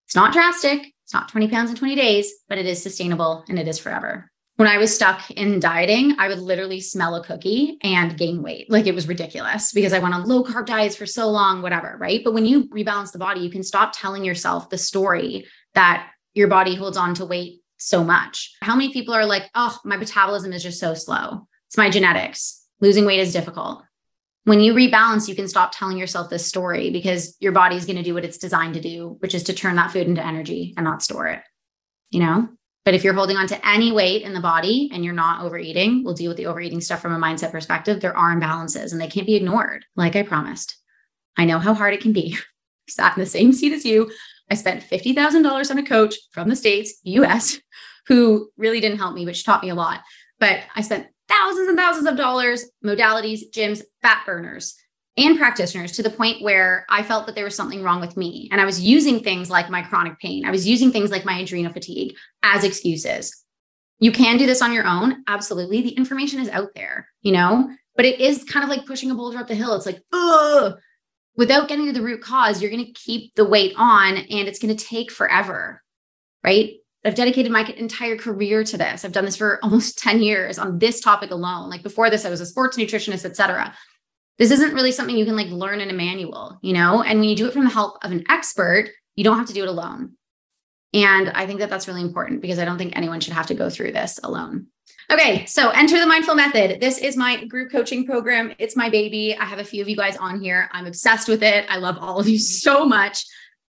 [0.06, 3.58] It's not drastic, it's not 20 pounds in 20 days, but it is sustainable and
[3.58, 4.30] it is forever.
[4.60, 8.70] When I was stuck in dieting, I would literally smell a cookie and gain weight.
[8.70, 11.96] Like it was ridiculous because I went on low carb diets for so long, whatever.
[11.98, 12.22] Right.
[12.22, 15.46] But when you rebalance the body, you can stop telling yourself the story
[15.76, 18.54] that your body holds on to weight so much.
[18.62, 21.48] How many people are like, oh, my metabolism is just so slow?
[21.68, 22.62] It's my genetics.
[22.82, 23.84] Losing weight is difficult
[24.44, 27.98] when you rebalance, you can stop telling yourself this story because your body is going
[27.98, 30.74] to do what it's designed to do, which is to turn that food into energy
[30.76, 31.42] and not store it.
[32.10, 32.50] You know?
[32.90, 36.04] But if you're holding on to any weight in the body and you're not overeating,
[36.04, 38.02] we'll deal with the overeating stuff from a mindset perspective.
[38.02, 40.76] There are imbalances and they can't be ignored, like I promised.
[41.38, 42.36] I know how hard it can be.
[42.36, 42.42] I
[42.90, 44.12] sat in the same seat as you.
[44.50, 47.60] I spent $50,000 on a coach from the States, US,
[48.08, 50.02] who really didn't help me, which taught me a lot.
[50.40, 54.74] But I spent thousands and thousands of dollars, modalities, gyms, fat burners,
[55.20, 58.50] and practitioners to the point where I felt that there was something wrong with me.
[58.52, 61.40] And I was using things like my chronic pain, I was using things like my
[61.40, 63.44] adrenal fatigue as excuses.
[64.00, 65.24] You can do this on your own.
[65.28, 65.82] Absolutely.
[65.82, 69.16] The information is out there, you know, but it is kind of like pushing a
[69.16, 69.76] boulder up the hill.
[69.76, 70.78] It's like, ugh.
[71.36, 74.60] Without getting to the root cause, you're going to keep the weight on and it's
[74.60, 75.82] going to take forever,
[76.44, 76.74] right?
[77.06, 79.06] I've dedicated my entire career to this.
[79.06, 81.70] I've done this for almost 10 years on this topic alone.
[81.70, 83.74] Like before this, I was a sports nutritionist, etc.
[84.40, 87.04] This isn't really something you can like learn in a manual, you know?
[87.04, 89.54] And when you do it from the help of an expert, you don't have to
[89.54, 90.14] do it alone.
[90.94, 93.54] And I think that that's really important because I don't think anyone should have to
[93.54, 94.68] go through this alone.
[95.12, 96.80] Okay, so enter the Mind-Full Method.
[96.80, 98.54] This is my group coaching program.
[98.60, 99.36] It's my baby.
[99.36, 100.70] I have a few of you guys on here.
[100.72, 101.66] I'm obsessed with it.
[101.68, 103.26] I love all of you so much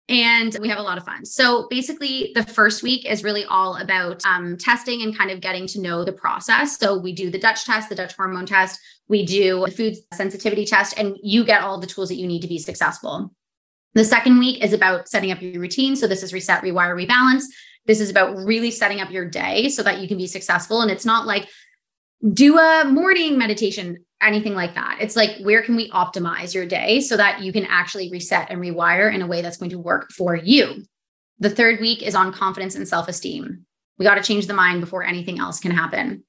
[0.09, 1.25] and we have a lot of fun.
[1.25, 5.67] So basically, the first week is really all about um, testing and kind of getting
[5.69, 6.79] to know the process.
[6.79, 10.65] So we do the Dutch test, the Dutch hormone test, we do a food sensitivity
[10.65, 13.33] test, and you get all the tools that you need to be successful.
[13.95, 15.95] The second week is about setting up your routine.
[15.95, 17.45] So this is reset, rewire, rebalance.
[17.87, 20.81] This is about really setting up your day so that you can be successful.
[20.81, 21.49] And it's not like
[22.33, 24.99] do a morning meditation anything like that.
[25.01, 28.61] It's like, where can we optimize your day so that you can actually reset and
[28.61, 30.85] rewire in a way that's going to work for you?
[31.39, 33.67] The third week is on confidence and self esteem.
[33.99, 36.25] We got to change the mind before anything else can happen.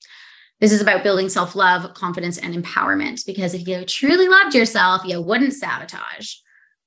[0.62, 3.26] This is about building self love, confidence, and empowerment.
[3.26, 6.36] Because if you truly loved yourself, you wouldn't sabotage.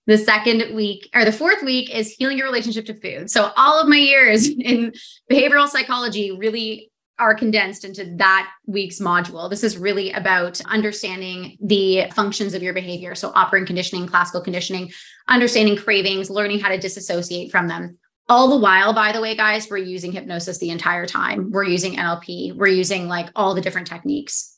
[0.07, 3.31] The second week or the fourth week is healing your relationship to food.
[3.31, 4.93] So, all of my years in
[5.31, 9.51] behavioral psychology really are condensed into that week's module.
[9.51, 13.15] This is really about understanding the functions of your behavior.
[13.15, 14.91] So, operant conditioning, classical conditioning,
[15.29, 17.99] understanding cravings, learning how to disassociate from them.
[18.29, 21.51] All the while, by the way, guys, we're using hypnosis the entire time.
[21.51, 24.55] We're using NLP, we're using like all the different techniques.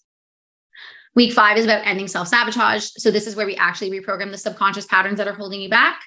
[1.14, 2.90] Week five is about ending self sabotage.
[2.96, 6.00] So, this is where we actually reprogram the subconscious patterns that are holding you back.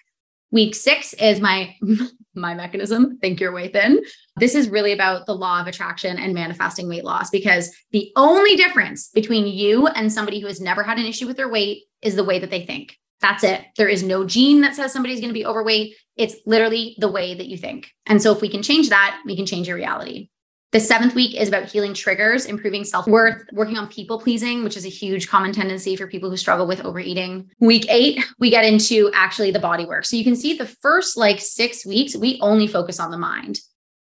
[0.51, 1.75] Week six is my
[2.35, 4.01] my mechanism, think your way thin.
[4.37, 8.55] This is really about the law of attraction and manifesting weight loss because the only
[8.55, 12.15] difference between you and somebody who has never had an issue with their weight is
[12.15, 12.97] the way that they think.
[13.23, 13.63] That's it.
[13.77, 15.95] There is no gene that says somebody's going to be overweight.
[16.17, 17.89] It's literally the way that you think.
[18.05, 20.29] And so if we can change that, we can change your reality.
[20.73, 24.75] The seventh week is about healing triggers, improving self worth, working on people pleasing, which
[24.75, 27.49] is a huge common tendency for people who struggle with overeating.
[27.61, 30.03] Week eight, we get into actually the body work.
[30.03, 33.61] So you can see the first like six weeks, we only focus on the mind.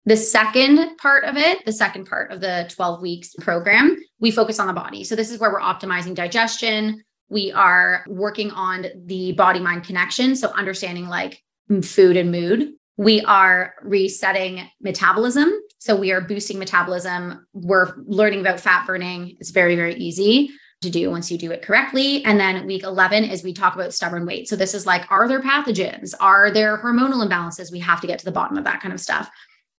[0.05, 4.59] The second part of it, the second part of the 12 weeks program, we focus
[4.59, 5.03] on the body.
[5.03, 10.35] So this is where we're optimizing digestion, We are working on the body mind connection.
[10.35, 11.41] So, understanding like
[11.81, 12.73] food and mood.
[12.97, 15.51] We are resetting metabolism.
[15.79, 17.45] So, we are boosting metabolism.
[17.53, 19.37] We're learning about fat burning.
[19.39, 22.23] It's very, very easy to do once you do it correctly.
[22.25, 24.47] And then week 11 is we talk about stubborn weight.
[24.47, 26.13] So, this is like, are there pathogens?
[26.19, 27.71] Are there hormonal imbalances?
[27.71, 29.29] We have to get to the bottom of that kind of stuff.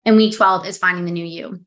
[0.04, 1.60] And week 12 is finding the new you.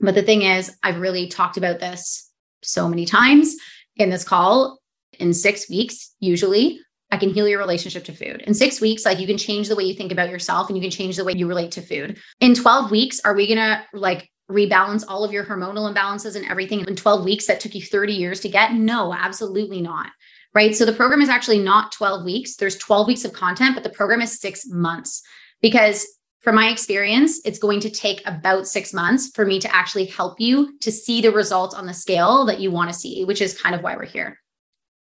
[0.00, 2.30] But the thing is, I've really talked about this
[2.62, 3.56] so many times
[3.96, 4.78] in this call.
[5.18, 8.42] In six weeks, usually, I can heal your relationship to food.
[8.46, 10.82] In six weeks, like you can change the way you think about yourself and you
[10.82, 12.18] can change the way you relate to food.
[12.40, 16.46] In 12 weeks, are we going to like rebalance all of your hormonal imbalances and
[16.46, 18.74] everything in 12 weeks that took you 30 years to get?
[18.74, 20.08] No, absolutely not.
[20.54, 20.74] Right.
[20.74, 22.56] So the program is actually not 12 weeks.
[22.56, 25.22] There's 12 weeks of content, but the program is six months
[25.60, 26.06] because
[26.40, 30.40] from my experience, it's going to take about six months for me to actually help
[30.40, 33.60] you to see the results on the scale that you want to see, which is
[33.60, 34.38] kind of why we're here.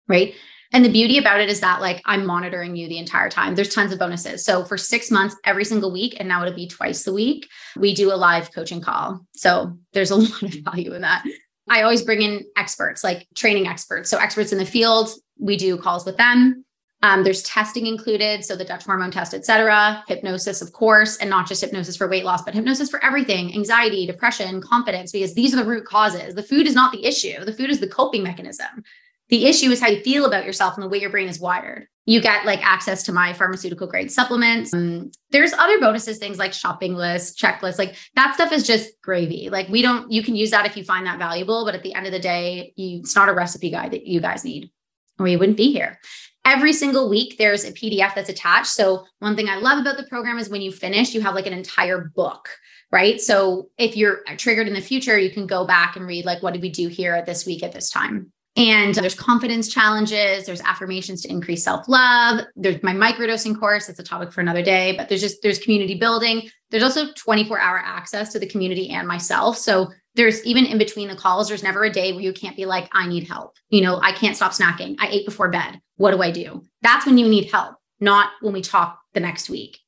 [0.07, 0.35] Right.
[0.73, 3.53] And the beauty about it is that like I'm monitoring you the entire time.
[3.53, 4.43] There's tons of bonuses.
[4.43, 7.93] So for six months, every single week, and now it'll be twice a week, we
[7.93, 9.25] do a live coaching call.
[9.35, 11.23] So there's a lot of value in that.
[11.69, 14.09] I always bring in experts, like training experts.
[14.09, 16.65] So experts in the field, we do calls with them.
[17.03, 21.29] Um, there's testing included, so the Dutch hormone test, et cetera, hypnosis, of course, and
[21.29, 25.53] not just hypnosis for weight loss, but hypnosis for everything anxiety, depression, confidence, because these
[25.53, 26.33] are the root causes.
[26.33, 28.83] The food is not the issue, the food is the coping mechanism.
[29.33, 31.87] The issue is how you feel about yourself and the way your brain is wired.
[32.05, 34.71] You get like access to my pharmaceutical grade supplements.
[34.75, 39.49] Um, there's other bonuses, things like shopping lists, checklists, like that stuff is just gravy.
[39.49, 41.95] Like we don't, you can use that if you find that valuable, but at the
[41.95, 44.69] end of the day, you, it's not a recipe guide that you guys need
[45.17, 45.99] or you wouldn't be here.
[46.45, 48.67] Every single week, there's a PDF that's attached.
[48.67, 51.47] So, one thing I love about the program is when you finish, you have like
[51.47, 52.49] an entire book,
[52.91, 53.19] right?
[53.19, 56.53] So, if you're triggered in the future, you can go back and read, like, what
[56.53, 58.31] did we do here at this week at this time?
[58.55, 62.41] And there's confidence challenges, there's affirmations to increase self-love.
[62.55, 65.95] There's my microdosing course, that's a topic for another day, but there's just there's community
[65.95, 66.49] building.
[66.69, 69.57] There's also 24-hour access to the community and myself.
[69.57, 72.65] So there's even in between the calls, there's never a day where you can't be
[72.65, 73.55] like, I need help.
[73.69, 74.97] You know, I can't stop snacking.
[74.99, 75.81] I ate before bed.
[75.97, 76.63] What do I do?
[76.83, 79.79] That's when you need help, not when we talk the next week.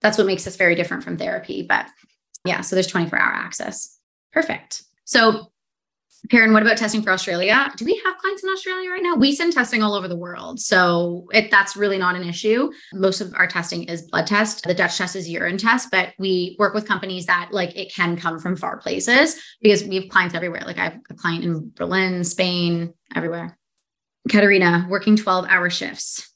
[0.00, 1.62] That's what makes us very different from therapy.
[1.62, 1.86] But
[2.44, 3.96] yeah, so there's 24 hour access.
[4.32, 4.82] Perfect.
[5.04, 5.52] So
[6.28, 7.72] Karen, what about testing for Australia?
[7.76, 9.14] Do we have clients in Australia right now?
[9.14, 10.60] We send testing all over the world.
[10.60, 12.70] So it, that's really not an issue.
[12.92, 14.64] Most of our testing is blood test.
[14.64, 18.16] The Dutch test is urine test, but we work with companies that like it can
[18.16, 20.62] come from far places because we have clients everywhere.
[20.66, 23.56] Like I have a client in Berlin, Spain, everywhere.
[24.28, 26.29] Katerina, working 12 hour shifts.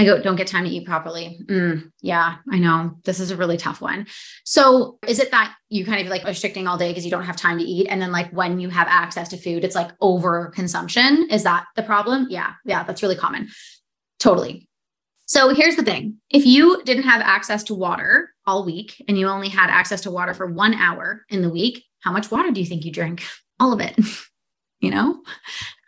[0.00, 1.38] I go, don't get time to eat properly.
[1.44, 2.96] Mm, yeah, I know.
[3.04, 4.06] This is a really tough one.
[4.44, 7.36] So, is it that you kind of like restricting all day because you don't have
[7.36, 7.86] time to eat?
[7.86, 11.28] And then, like, when you have access to food, it's like over consumption?
[11.30, 12.28] Is that the problem?
[12.30, 13.50] Yeah, yeah, that's really common.
[14.18, 14.66] Totally.
[15.26, 19.28] So, here's the thing if you didn't have access to water all week and you
[19.28, 22.60] only had access to water for one hour in the week, how much water do
[22.60, 23.22] you think you drink?
[23.60, 23.98] All of it,
[24.80, 25.20] you know?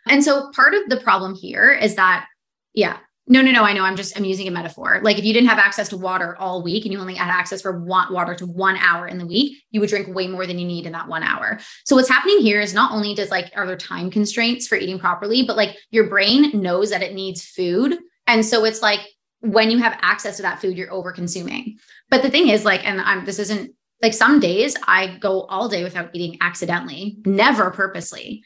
[0.07, 2.27] And so, part of the problem here is that,
[2.75, 2.99] yeah,
[3.29, 3.63] no, no, no.
[3.63, 3.85] I know.
[3.85, 5.01] I'm just I'm using a metaphor.
[5.03, 7.63] Like if you didn't have access to water all week and you only had access
[7.63, 10.59] for one water to one hour in the week, you would drink way more than
[10.59, 11.61] you need in that one hour.
[11.85, 14.99] So what's happening here is not only does like are there time constraints for eating
[14.99, 17.97] properly, but like your brain knows that it needs food.
[18.27, 19.01] And so it's like
[19.41, 21.79] when you have access to that food, you're over consuming.
[22.11, 25.69] But the thing is, like, and I'm this isn't like some days I go all
[25.69, 28.43] day without eating accidentally, never purposely.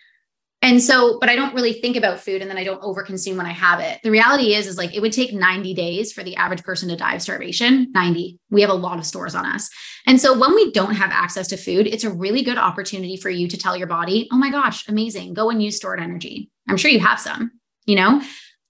[0.63, 3.47] And so, but I don't really think about food and then I don't overconsume when
[3.47, 4.01] I have it.
[4.03, 6.97] The reality is, is like it would take 90 days for the average person to
[6.97, 7.93] die of starvation.
[7.93, 8.39] 90.
[8.51, 9.69] We have a lot of stores on us.
[10.07, 13.31] And so when we don't have access to food, it's a really good opportunity for
[13.31, 16.51] you to tell your body, oh my gosh, amazing, go and use stored energy.
[16.69, 17.53] I'm sure you have some,
[17.85, 18.23] you know?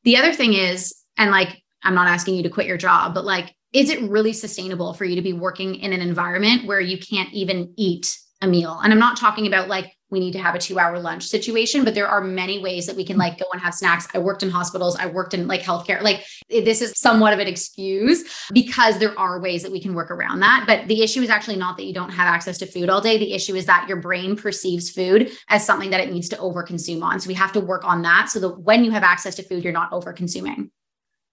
[0.05, 3.25] The other thing is, and like, I'm not asking you to quit your job, but
[3.25, 6.99] like, is it really sustainable for you to be working in an environment where you
[6.99, 8.81] can't even eat a meal?
[8.83, 11.85] And I'm not talking about like, we need to have a two hour lunch situation
[11.85, 14.43] but there are many ways that we can like go and have snacks i worked
[14.43, 18.99] in hospitals i worked in like healthcare like this is somewhat of an excuse because
[18.99, 21.77] there are ways that we can work around that but the issue is actually not
[21.77, 24.37] that you don't have access to food all day the issue is that your brain
[24.37, 27.61] perceives food as something that it needs to over consume on so we have to
[27.61, 30.71] work on that so that when you have access to food you're not over consuming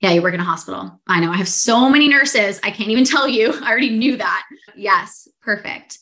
[0.02, 1.00] yeah, you work in a hospital.
[1.08, 1.32] I know.
[1.32, 2.60] I have so many nurses.
[2.62, 3.54] I can't even tell you.
[3.64, 4.44] I already knew that.
[4.76, 6.00] Yes, perfect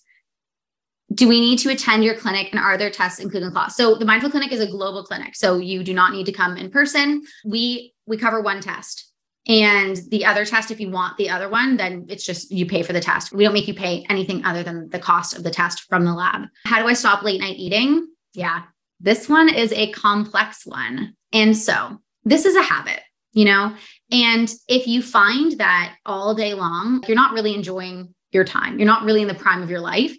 [1.14, 3.78] do we need to attend your clinic and are there tests included in the cost
[3.78, 6.58] so the Mind-Full Clinic is a global clinic so you do not need to come
[6.58, 7.24] in person.
[7.46, 9.12] We we cover one test
[9.48, 12.84] and the other test if you want the other one then it's just you pay
[12.84, 13.32] for the test.
[13.32, 16.14] We don't make you pay anything other than the cost of the test from the
[16.14, 16.44] lab.
[16.66, 18.08] How do i stop late night eating?
[18.34, 18.64] Yeah
[19.02, 21.16] this one is a complex one.
[21.34, 23.02] And so this is a habit,
[23.34, 23.76] you know?
[24.12, 28.88] And if you find that all day long, you're not really enjoying your time, you're
[28.88, 30.16] not really in the prime of your life.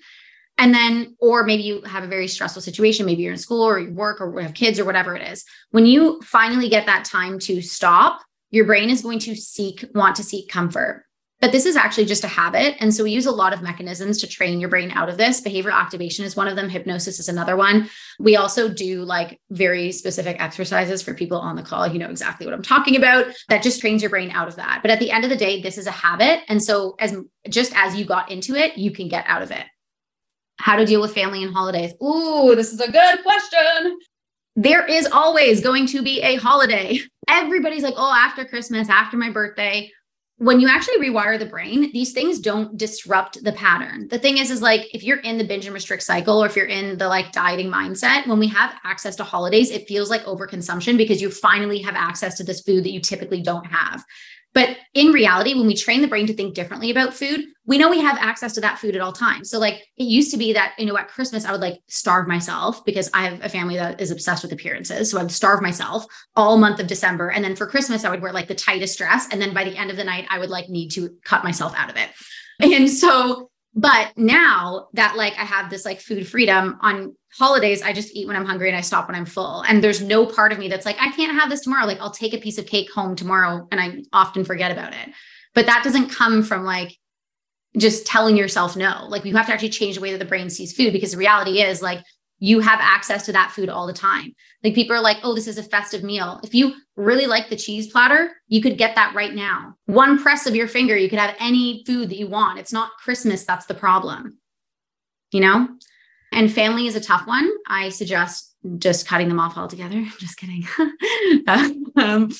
[0.58, 3.78] And then, or maybe you have a very stressful situation, maybe you're in school or
[3.78, 5.44] you work or have kids or whatever it is.
[5.70, 10.16] When you finally get that time to stop, your brain is going to seek, want
[10.16, 11.04] to seek comfort.
[11.40, 12.76] But this is actually just a habit.
[12.78, 15.40] And so we use a lot of mechanisms to train your brain out of this.
[15.40, 17.90] Behavioral activation is one of them, hypnosis is another one.
[18.20, 21.88] We also do like very specific exercises for people on the call.
[21.88, 23.26] You know exactly what I'm talking about.
[23.48, 24.82] That just trains your brain out of that.
[24.82, 26.42] But at the end of the day, this is a habit.
[26.46, 27.16] And so as
[27.48, 29.64] just as you got into it, you can get out of it.
[30.62, 31.92] How to deal with family and holidays.
[32.00, 33.98] Ooh, this is a good question.
[34.54, 37.00] There is always going to be a holiday.
[37.28, 39.90] Everybody's like, oh, after Christmas, after my birthday,
[40.36, 44.08] when you actually rewire the brain, these things don't disrupt the pattern.
[44.08, 46.54] The thing is, is like if you're in the binge and restrict cycle or if
[46.54, 50.24] you're in the like dieting mindset, when we have access to holidays, it feels like
[50.24, 54.04] overconsumption because you finally have access to this food that you typically don't have.
[54.54, 57.88] But in reality, when we train the brain to think differently about food, we know
[57.88, 59.48] we have access to that food at all times.
[59.48, 62.26] So, like, it used to be that, you know, at Christmas, I would like starve
[62.26, 65.10] myself because I have a family that is obsessed with appearances.
[65.10, 67.30] So, I would starve myself all month of December.
[67.30, 69.28] And then for Christmas, I would wear like the tightest dress.
[69.30, 71.72] And then by the end of the night, I would like need to cut myself
[71.76, 72.10] out of it.
[72.60, 77.92] And so but now that like I have this like food freedom on holidays, I
[77.92, 79.62] just eat when I'm hungry and I stop when I'm full.
[79.62, 81.86] And there's no part of me that's like, I can't have this tomorrow.
[81.86, 85.08] Like I'll take a piece of cake home tomorrow and I often forget about it.
[85.54, 86.96] But that doesn't come from like
[87.78, 89.06] just telling yourself no.
[89.08, 91.18] Like you have to actually change the way that the brain sees food because the
[91.18, 92.04] reality is like
[92.42, 94.34] you have access to that food all the time.
[94.64, 96.40] Like people are like, oh, this is a festive meal.
[96.42, 99.76] If you really like the cheese platter, you could get that right now.
[99.86, 102.58] One press of your finger, you could have any food that you want.
[102.58, 104.38] It's not Christmas that's the problem,
[105.30, 105.68] you know?
[106.32, 107.48] And family is a tough one.
[107.68, 110.04] I suggest just cutting them off altogether.
[110.18, 110.66] Just kidding.
[111.96, 112.30] um,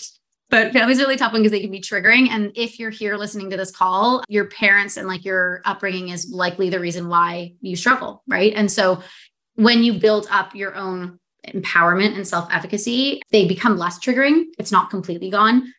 [0.51, 2.29] but family's a really tough one because they can be triggering.
[2.29, 6.31] And if you're here listening to this call, your parents and like your upbringing is
[6.31, 8.53] likely the reason why you struggle, right?
[8.55, 9.03] And so
[9.63, 14.45] when you build up your own empowerment and self efficacy, they become less triggering.
[14.59, 15.73] It's not completely gone.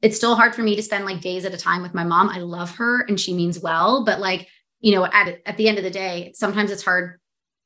[0.00, 2.28] It's still hard for me to spend like days at a time with my mom.
[2.28, 4.48] I love her and she means well, but like,
[4.80, 7.20] you know, at, at the end of the day, sometimes it's hard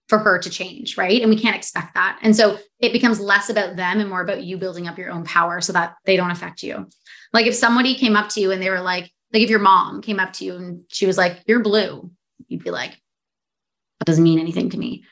[0.08, 1.22] for her to change, right?
[1.22, 2.18] And we can't expect that.
[2.22, 5.24] And so it becomes less about them and more about you building up your own
[5.24, 6.86] power so that they don't affect you.
[7.32, 10.02] Like if somebody came up to you and they were like, like if your mom
[10.02, 12.10] came up to you and she was like, you're blue,
[12.48, 12.90] you'd be like,
[13.98, 15.04] that doesn't mean anything to me.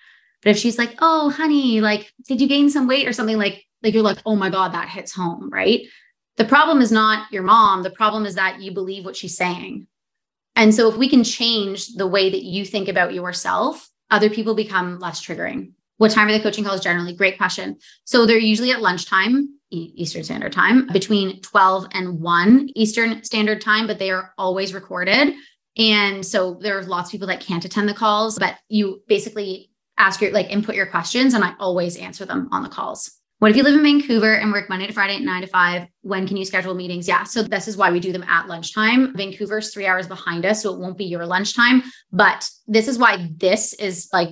[0.45, 3.64] But if she's like, "Oh, honey, like did you gain some weight or something like
[3.82, 5.80] like you're like, "Oh my god, that hits home," right?
[6.36, 9.86] The problem is not your mom, the problem is that you believe what she's saying.
[10.57, 14.55] And so if we can change the way that you think about yourself, other people
[14.55, 15.72] become less triggering.
[15.99, 17.14] What time are the coaching calls generally?
[17.14, 17.78] Great question.
[18.05, 23.86] So they're usually at lunchtime, Eastern Standard Time, between 12 and 1 Eastern Standard Time,
[23.86, 25.34] but they are always recorded.
[25.76, 30.20] And so there's lots of people that can't attend the calls, but you basically ask
[30.20, 33.11] your like input your questions and I always answer them on the calls.
[33.38, 35.86] What if you live in Vancouver and work Monday to Friday at nine to five?
[36.03, 37.07] When can you schedule meetings?
[37.07, 37.24] Yeah.
[37.24, 39.14] So this is why we do them at lunchtime.
[39.16, 40.62] Vancouver's three hours behind us.
[40.62, 41.82] So it won't be your lunchtime.
[42.12, 44.30] But this is why this is like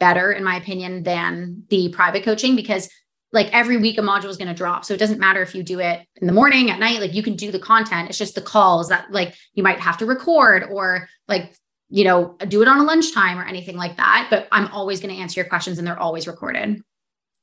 [0.00, 2.90] better, in my opinion, than the private coaching because
[3.32, 4.84] like every week a module is going to drop.
[4.84, 7.22] So it doesn't matter if you do it in the morning, at night, like you
[7.22, 8.08] can do the content.
[8.08, 11.54] It's just the calls that like you might have to record or like
[11.90, 14.28] you know, do it on a lunchtime or anything like that.
[14.30, 16.82] But I'm always going to answer your questions and they're always recorded.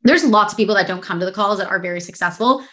[0.04, 2.64] There's lots of people that don't come to the calls that are very successful.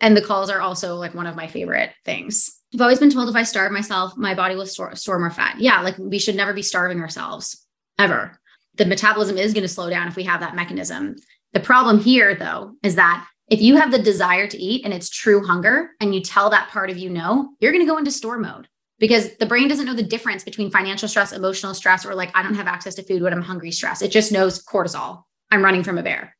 [0.00, 2.54] And the calls are also like one of my favorite things.
[2.74, 5.58] I've always been told if I starve myself, my body will store, store more fat.
[5.58, 7.66] Yeah, like we should never be starving ourselves
[7.98, 8.38] ever.
[8.74, 11.16] The metabolism is going to slow down if we have that mechanism.
[11.54, 15.08] The problem here, though, is that if you have the desire to eat and it's
[15.08, 18.10] true hunger and you tell that part of you no, you're going to go into
[18.10, 18.68] store mode
[18.98, 22.42] because the brain doesn't know the difference between financial stress, emotional stress, or like, I
[22.42, 24.02] don't have access to food when I'm hungry stress.
[24.02, 25.22] It just knows cortisol.
[25.50, 26.36] I'm running from a bear.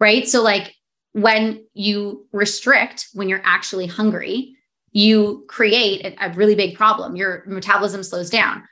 [0.00, 0.28] Right.
[0.28, 0.74] So, like,
[1.12, 4.56] when you restrict when you're actually hungry,
[4.90, 7.16] you create a, really big problem.
[7.16, 8.64] Your metabolism slows down.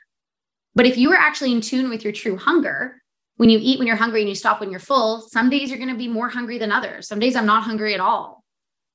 [0.75, 3.01] But if you are actually in tune with your true hunger,
[3.37, 5.79] when you eat when you're hungry and you stop when you're full, some days you're
[5.79, 7.07] going to be more hungry than others.
[7.07, 8.42] Some days I'm not hungry at all.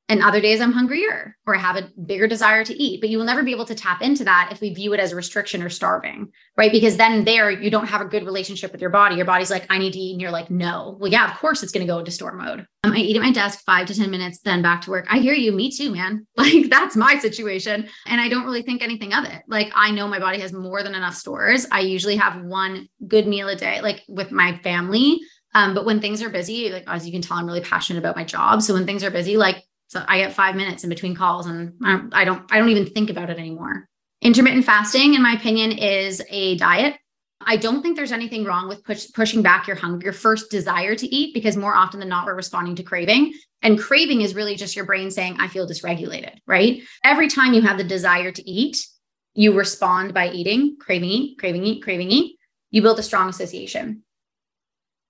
[0.08, 3.00] And other days I'm hungrier or I have a bigger desire to eat.
[3.00, 5.12] But you will never be able to tap into that if we view it as
[5.12, 6.72] restriction or starving, right?
[6.72, 9.16] Because then there you don't have a good relationship with your body.
[9.16, 10.12] Your body's like, I need to eat.
[10.12, 10.96] And you're like, no.
[10.98, 12.66] Well, yeah, of course it's going to go into store mode.
[12.84, 15.06] Um, I eat at my desk five to 10 minutes, then back to work.
[15.10, 15.52] I hear you.
[15.52, 16.26] Me too, man.
[16.38, 17.88] Like that's my situation.
[18.06, 19.42] And I don't really think anything of it.
[19.48, 21.66] Like I know my body has more than enough stores.
[21.70, 25.20] I usually have one good meal a day, like with my family.
[25.54, 28.16] Um, but when things are busy, like as you can tell, I'm really passionate about
[28.16, 28.62] my job.
[28.62, 31.74] So when things are busy, like So I get five minutes in between calls and
[32.12, 33.88] I don't, I don't even think about it anymore.
[34.20, 36.96] Intermittent fasting, in my opinion, is a diet.
[37.40, 40.94] I don't think there's anything wrong with push, pushing back your hunger, your first desire
[40.96, 43.32] to eat, because more often than not, we're responding to craving.
[43.62, 46.82] And craving is really just your brain saying, I feel dysregulated, right?
[47.04, 48.86] Every time you have the desire to eat,
[49.34, 52.38] you respond by eating, craving, eat, craving, eat, craving, eat.
[52.70, 54.02] You build a strong association.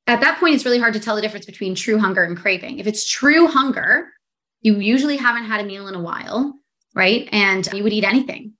[0.07, 2.79] At that point, it's really hard to tell the difference between true hunger and craving.
[2.79, 4.11] If it's true hunger,
[4.61, 6.55] you usually haven't had a meal in a while,
[6.95, 7.29] right?
[7.33, 8.55] And you would eat anything.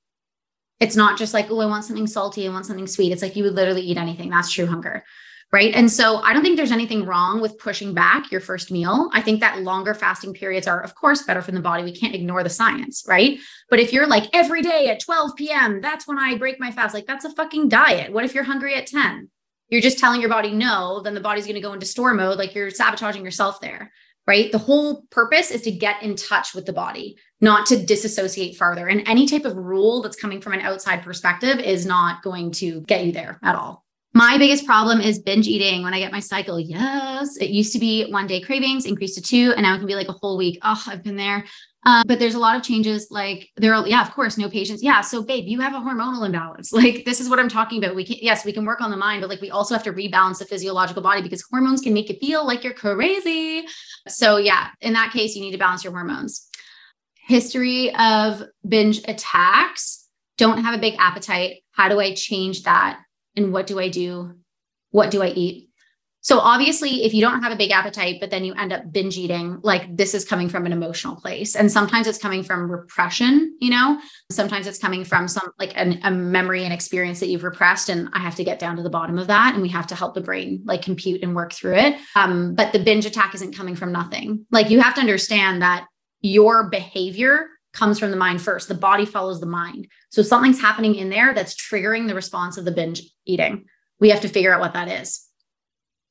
[0.81, 3.13] It's not just like, oh, I want something salty, I want something sweet.
[3.13, 4.31] It's like you would literally eat anything.
[4.31, 5.05] That's true hunger.
[5.51, 5.75] Right.
[5.75, 9.09] And so I don't think there's anything wrong with pushing back your first meal.
[9.15, 11.85] I think that longer fasting periods are, of course, better for the body.
[11.85, 13.03] We can't ignore the science.
[13.09, 13.39] Right.
[13.71, 16.93] But if you're like every day at 12 p.m., that's when I break my fast,
[16.93, 18.13] like that's a fucking diet.
[18.13, 19.31] What if you're hungry at 10?
[19.71, 22.37] You're just telling your body no, then the body's going to go into store mode.
[22.37, 23.91] Like you're sabotaging yourself there
[24.29, 24.53] right?
[24.53, 28.87] The whole purpose is to get in touch with the body, not to disassociate farther.
[28.87, 32.83] And any type of rule that's coming from an outside perspective is not going to
[32.83, 33.87] get you there at all.
[34.13, 36.61] My biggest problem is binge eating when I get my cycle.
[36.61, 39.87] Yes, it used to be one day cravings, increased to two, and now it can
[39.87, 40.59] be like a whole week.
[40.63, 41.45] Oh, I've been there.
[41.89, 43.09] Um, but there's a lot of changes.
[43.11, 44.83] Like there are, yeah, of course, no patients.
[44.83, 45.01] Yeah.
[45.01, 46.71] So, babe, you have a hormonal imbalance.
[46.79, 47.97] Like this is what I'm talking about.
[47.97, 49.93] We can, yes, we can work on the mind, but like we also have to
[49.93, 53.67] rebalance the physiological body because hormones can make you feel like you're crazy.
[54.07, 56.47] So, yeah, in that case, you need to balance your hormones.
[57.27, 60.07] History of binge attacks.
[60.37, 61.63] Don't have a big appetite.
[61.73, 63.01] How do I change that?
[63.35, 64.35] And what do I do?
[64.91, 65.68] What do I eat?
[66.21, 69.17] So obviously, if you don't have a big appetite, but then you end up binge
[69.17, 71.55] eating, like this is coming from an emotional place.
[71.55, 74.01] And sometimes it's coming from repression, you know,
[74.31, 77.89] sometimes it's coming from some like an, a memory and experience that you've repressed.
[77.89, 79.55] And I have to get down to the bottom of that.
[79.55, 81.97] And we have to help the brain like compute and work through it.
[82.17, 84.45] Um, but the binge attack isn't coming from nothing.
[84.51, 85.87] Like you have to understand that
[86.21, 88.67] your behavior comes from the mind first.
[88.67, 89.87] The body follows the mind.
[90.11, 93.67] So something's happening in there that's triggering the response of the binge eating.
[94.01, 95.28] We have to figure out what that is.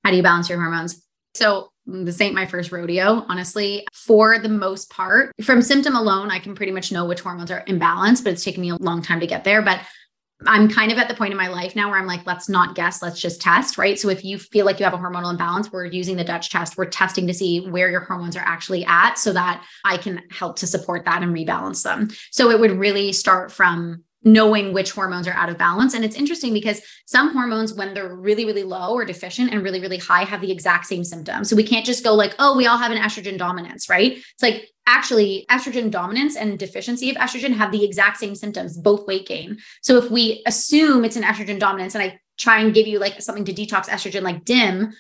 [0.08, 1.06] How do you balance your hormones?
[1.36, 3.86] So this ain't my first rodeo, honestly.
[3.92, 7.66] For the most part, from symptom alone, I can pretty much know which hormones are
[7.66, 9.62] imbalanced, but it's taken me a long time to get there.
[9.62, 9.82] But
[10.46, 12.74] I'm kind of at the point in my life now where I'm like, let's not
[12.74, 14.00] guess, let's just test, right?
[14.00, 16.78] So if you feel like you have a hormonal imbalance, we're using the Dutch test.
[16.78, 20.56] We're testing to see where your hormones are actually at so that I can help
[20.60, 22.12] to support that and rebalance them.
[22.32, 25.94] So it would really start from knowing which hormones are out of balance.
[25.94, 29.80] And it's interesting because some hormones, when they're really, really low or deficient and really,
[29.80, 31.50] really high, have the exact same symptoms.
[31.50, 34.14] So we can't just go like, oh, we all have an estrogen dominance, right?
[34.18, 39.08] It's like actually estrogen dominance and deficiency of estrogen have the exact same symptoms, both
[39.08, 39.58] weight gain.
[39.82, 43.22] So if we assume it's an estrogen dominance and I try and give you like
[43.22, 44.94] something to detox estrogen like DIM,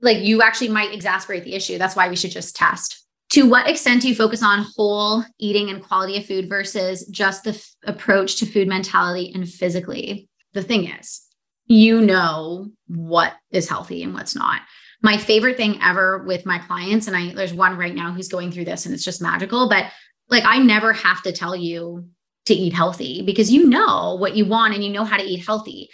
[0.00, 1.78] like you actually might exacerbate the issue.
[1.78, 3.01] That's why we should just test
[3.32, 7.44] to what extent do you focus on whole eating and quality of food versus just
[7.44, 10.28] the f- approach to food mentality and physically?
[10.52, 11.22] The thing is,
[11.66, 14.60] you know what is healthy and what's not.
[15.00, 18.52] My favorite thing ever with my clients, and I there's one right now who's going
[18.52, 19.86] through this and it's just magical, but
[20.28, 22.06] like I never have to tell you
[22.46, 25.46] to eat healthy because you know what you want and you know how to eat
[25.46, 25.88] healthy.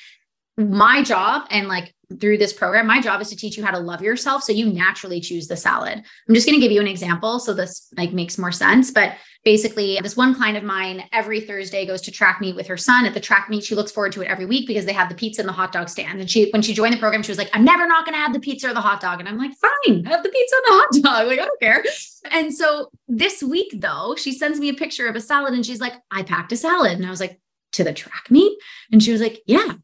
[0.57, 3.79] My job and like through this program, my job is to teach you how to
[3.79, 4.43] love yourself.
[4.43, 6.03] So you naturally choose the salad.
[6.29, 7.39] I'm just going to give you an example.
[7.39, 8.91] So this like makes more sense.
[8.91, 12.79] But basically, this one client of mine every Thursday goes to track meet with her
[12.79, 13.05] son.
[13.05, 15.15] At the track meet, she looks forward to it every week because they have the
[15.15, 16.19] pizza and the hot dog stand.
[16.21, 18.21] And she, when she joined the program, she was like, I'm never not going to
[18.21, 19.21] have the pizza or the hot dog.
[19.21, 21.27] And I'm like, fine, have the pizza and the hot dog.
[21.29, 21.85] Like, I don't care.
[22.31, 25.81] And so this week, though, she sends me a picture of a salad and she's
[25.81, 26.93] like, I packed a salad.
[26.93, 27.39] And I was like,
[27.73, 28.59] to the track meet?
[28.93, 29.75] And she was like, yeah,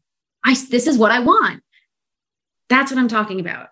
[0.43, 1.61] I, this is what I want.
[2.69, 3.67] That's what I'm talking about.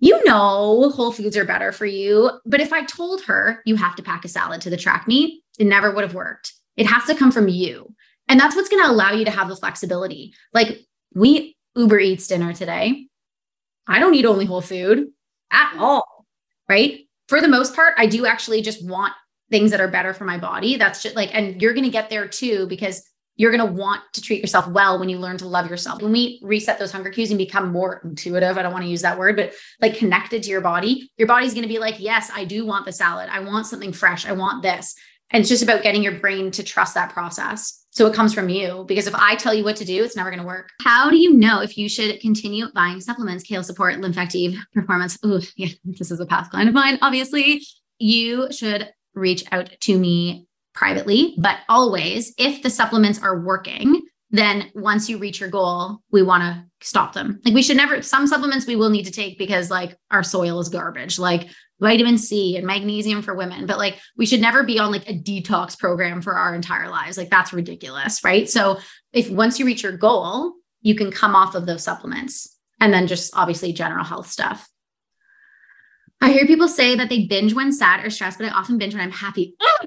[0.00, 2.30] You know, Whole Foods are better for you.
[2.44, 5.42] But if I told her you have to pack a salad to the track meet,
[5.58, 6.52] it never would have worked.
[6.76, 7.94] It has to come from you.
[8.28, 10.34] And that's what's going to allow you to have the flexibility.
[10.52, 10.80] Like
[11.14, 13.06] we Uber Eats dinner today.
[13.86, 15.08] I don't eat only whole food
[15.50, 16.26] at all.
[16.68, 17.00] Right.
[17.28, 19.12] For the most part, I do actually just want
[19.50, 20.76] things that are better for my body.
[20.76, 23.02] That's just like, and you're going to get there too, because
[23.36, 26.00] you're going to want to treat yourself well when you learn to love yourself.
[26.00, 29.02] When we reset those hunger cues and become more intuitive, I don't want to use
[29.02, 32.30] that word, but like connected to your body, your body's going to be like, yes,
[32.34, 33.28] I do want the salad.
[33.30, 34.26] I want something fresh.
[34.26, 34.94] I want this.
[35.30, 37.84] And it's just about getting your brain to trust that process.
[37.90, 40.30] So it comes from you because if I tell you what to do, it's never
[40.30, 40.70] going to work.
[40.82, 45.18] How do you know if you should continue buying supplements, Kale Support, Lymphactive, Performance?
[45.24, 47.64] Ooh, yeah, this is a past client of mine, obviously.
[47.98, 54.70] You should reach out to me privately, but always if the supplements are working, then
[54.74, 57.40] once you reach your goal, we want to stop them.
[57.44, 60.58] Like we should never, some supplements we will need to take because like our soil
[60.58, 61.18] is garbage.
[61.18, 61.48] Like
[61.80, 65.14] vitamin C and magnesium for women, but like we should never be on like a
[65.14, 67.16] detox program for our entire lives.
[67.16, 68.48] Like that's ridiculous, right?
[68.48, 68.78] So
[69.12, 73.06] if once you reach your goal, you can come off of those supplements and then
[73.06, 74.68] just obviously general health stuff.
[76.24, 78.94] I hear people say that they binge when sad or stressed, but I often binge
[78.94, 79.54] when I'm happy.
[79.66, 79.86] Oh,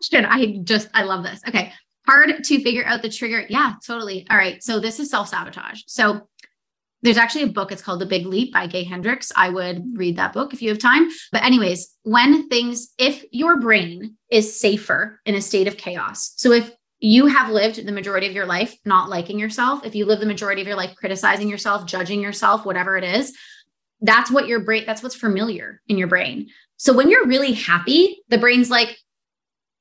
[0.00, 0.24] question.
[0.24, 1.40] I just, I love this.
[1.46, 1.72] Okay.
[2.06, 3.44] Hard to figure out the trigger.
[3.48, 4.26] Yeah, totally.
[4.30, 4.62] All right.
[4.62, 5.82] So this is self sabotage.
[5.86, 6.28] So
[7.02, 7.72] there's actually a book.
[7.72, 9.32] It's called The Big Leap by Gay Hendricks.
[9.36, 11.08] I would read that book if you have time.
[11.32, 16.52] But, anyways, when things, if your brain is safer in a state of chaos, so
[16.52, 20.20] if you have lived the majority of your life not liking yourself, if you live
[20.20, 23.36] the majority of your life criticizing yourself, judging yourself, whatever it is,
[24.00, 26.48] that's what your brain, that's what's familiar in your brain.
[26.76, 28.96] So when you're really happy, the brain's like,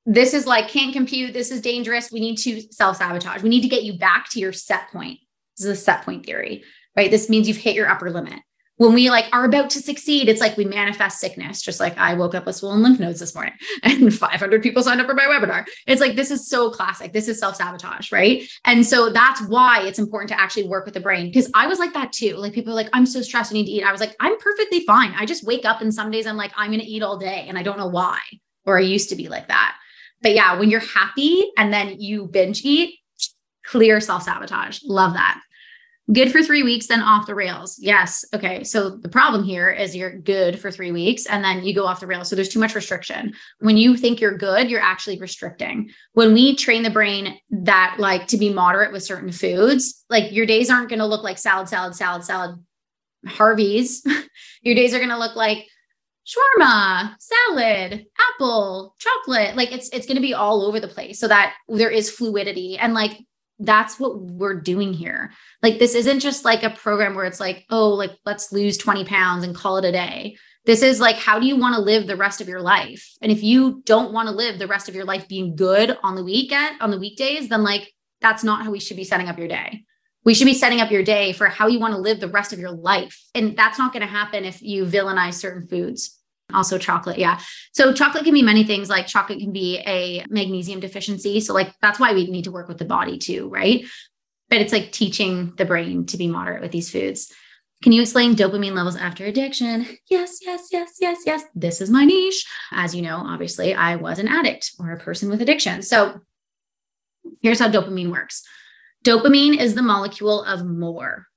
[0.05, 1.33] this is like, can't compute.
[1.33, 2.11] This is dangerous.
[2.11, 3.43] We need to self sabotage.
[3.43, 5.19] We need to get you back to your set point.
[5.57, 6.63] This is a set point theory,
[6.95, 7.11] right?
[7.11, 8.39] This means you've hit your upper limit
[8.77, 11.61] when we like are about to succeed, it's like we manifest sickness.
[11.61, 13.53] Just like I woke up with swollen lymph nodes this morning
[13.83, 15.65] and 500 people signed up for my webinar.
[15.87, 17.11] It's like, this is so classic.
[17.11, 18.47] This is self sabotage, right?
[18.65, 21.33] And so that's why it's important to actually work with the brain.
[21.33, 22.35] Cause I was like that too.
[22.37, 23.83] Like people are like, I'm so stressed, I need to eat.
[23.83, 25.13] I was like, I'm perfectly fine.
[25.17, 27.45] I just wake up and some days I'm like, I'm going to eat all day
[27.47, 28.19] and I don't know why.
[28.65, 29.75] Or I used to be like that.
[30.21, 32.99] But yeah, when you're happy and then you binge eat,
[33.63, 34.81] clear self sabotage.
[34.83, 35.41] Love that
[36.11, 37.77] good for three weeks, then off the rails.
[37.79, 38.23] Yes.
[38.33, 38.63] Okay.
[38.63, 41.99] So the problem here is you're good for three weeks and then you go off
[41.99, 42.29] the rails.
[42.29, 43.33] So there's too much restriction.
[43.59, 45.89] When you think you're good, you're actually restricting.
[46.13, 50.45] When we train the brain that like to be moderate with certain foods, like your
[50.45, 52.63] days aren't going to look like salad, salad, salad, salad,
[53.25, 54.03] Harvey's.
[54.61, 55.67] your days are going to look like
[56.25, 58.05] shawarma, salad,
[58.35, 59.55] apple, chocolate.
[59.55, 62.77] Like it's it's going to be all over the place so that there is fluidity
[62.77, 63.17] and like
[63.59, 65.31] that's what we're doing here.
[65.63, 69.05] Like, this isn't just like a program where it's like, oh, like, let's lose 20
[69.05, 70.37] pounds and call it a day.
[70.65, 73.09] This is like, how do you want to live the rest of your life?
[73.21, 76.15] And if you don't want to live the rest of your life being good on
[76.15, 77.91] the weekend, on the weekdays, then like,
[78.21, 79.85] that's not how we should be setting up your day.
[80.25, 82.51] We should be setting up your day for how you want to live the rest
[82.51, 83.17] of your life.
[83.33, 86.16] And that's not going to happen if you villainize certain foods.
[86.53, 87.17] Also, chocolate.
[87.17, 87.39] Yeah.
[87.73, 88.89] So, chocolate can be many things.
[88.89, 91.39] Like, chocolate can be a magnesium deficiency.
[91.41, 93.85] So, like, that's why we need to work with the body too, right?
[94.49, 97.33] But it's like teaching the brain to be moderate with these foods.
[97.83, 99.85] Can you explain dopamine levels after addiction?
[100.09, 101.43] Yes, yes, yes, yes, yes.
[101.53, 102.45] This is my niche.
[102.71, 105.81] As you know, obviously, I was an addict or a person with addiction.
[105.81, 106.21] So,
[107.41, 108.43] here's how dopamine works
[109.03, 111.27] dopamine is the molecule of more.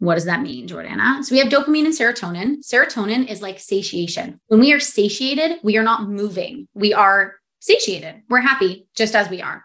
[0.00, 1.22] What does that mean, Jiordana?
[1.22, 2.66] So we have dopamine and serotonin.
[2.66, 4.40] Serotonin is like satiation.
[4.46, 6.68] When we are satiated, we are not moving.
[6.72, 8.22] We are satiated.
[8.30, 9.62] We're happy just as we are.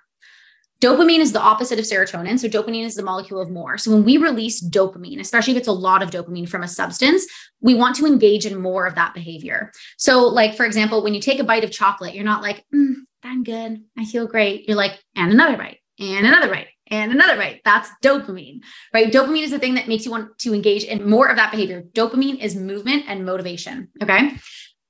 [0.82, 2.38] Dopamine is the opposite of serotonin.
[2.38, 3.78] So dopamine is the molecule of more.
[3.78, 7.26] So when we release dopamine, especially if it's a lot of dopamine from a substance,
[7.62, 9.72] we want to engage in more of that behavior.
[9.98, 12.96] So like, for example, when you take a bite of chocolate, you're not like, mm,
[13.24, 13.82] I'm good.
[13.98, 14.68] I feel great.
[14.68, 18.62] You're like, and another bite and another bite and another right that's dopamine,
[18.94, 19.12] right?
[19.12, 21.84] Dopamine is the thing that makes you want to engage in more of that behavior.
[21.94, 23.90] Dopamine is movement and motivation.
[24.02, 24.38] Okay.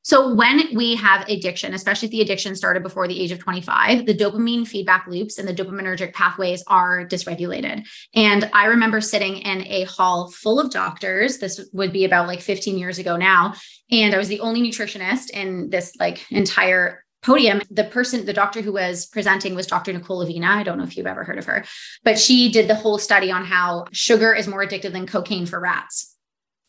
[0.06, 4.06] So when we have addiction, especially if the addiction started before the age of 25,
[4.06, 7.88] the dopamine feedback loops and the dopaminergic pathways are dysregulated.
[8.14, 11.40] And I remember sitting in a hall full of doctors.
[11.40, 13.56] This would be about like 15 years ago now.
[13.90, 18.62] And I was the only nutritionist in this like entire podium, the person, the doctor
[18.62, 19.92] who was presenting was Dr.
[19.92, 20.48] Nicole Avena.
[20.48, 21.66] I don't know if you've ever heard of her,
[22.04, 25.60] but she did the whole study on how sugar is more addictive than cocaine for
[25.60, 26.16] rats.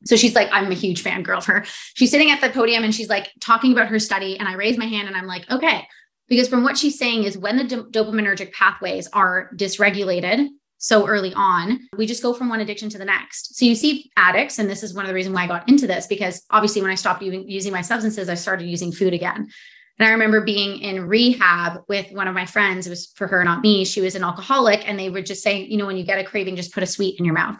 [0.04, 1.64] So she's like, I'm a huge fan girl of her.
[1.94, 4.38] She's sitting at the podium and she's like talking about her study.
[4.38, 5.86] And I raise my hand and I'm like, okay.
[6.28, 10.48] Because from what she's saying is when the do- dopaminergic pathways are dysregulated
[10.78, 13.56] so early on, we just go from one addiction to the next.
[13.56, 15.86] So you see addicts, and this is one of the reasons why I got into
[15.86, 19.48] this because obviously when I stopped using, using my substances, I started using food again.
[19.98, 22.86] And I remember being in rehab with one of my friends.
[22.86, 23.84] It was for her, not me.
[23.84, 24.86] She was an alcoholic.
[24.86, 26.86] And they would just say, you know, when you get a craving, just put a
[26.86, 27.56] sweet in your mouth.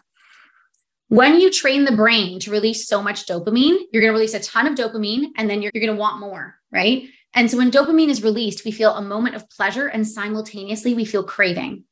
[1.08, 4.40] When you train the brain to release so much dopamine, you're going to release a
[4.40, 7.04] ton of dopamine and then you're, you're going to want more, right?
[7.32, 11.04] And so when dopamine is released, we feel a moment of pleasure and simultaneously we
[11.04, 11.84] feel craving.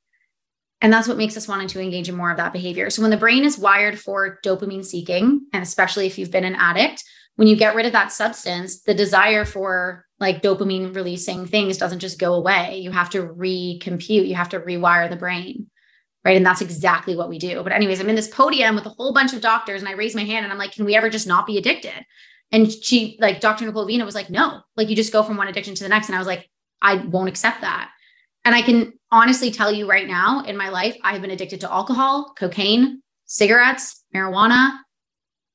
[0.81, 2.91] And that's what makes us wanting to engage in more of that behavior.
[2.91, 6.57] So when the brain is wired for dopamine seeking, and especially if you've been an
[6.57, 7.05] addict,
[7.37, 12.01] when you get rid of that substance, the desire for like dopamine releasing things doesn't
[12.01, 12.79] just go away.
[12.79, 15.71] You have to recompute, you have to rewire the brain.
[16.25, 16.39] Right.
[16.39, 17.63] And that's exactly what we do.
[17.63, 20.15] But, anyways, I'm in this podium with a whole bunch of doctors and I raise
[20.15, 22.07] my hand and I'm like, can we ever just not be addicted?
[22.51, 23.67] And she, like, Dr.
[23.67, 26.09] Nicole Avena was like, no, like you just go from one addiction to the next.
[26.09, 26.49] And I was like,
[26.81, 27.91] I won't accept that.
[28.47, 31.73] And I can honestly tell you right now in my life, I've been addicted to
[31.73, 34.79] alcohol, cocaine, cigarettes, marijuana,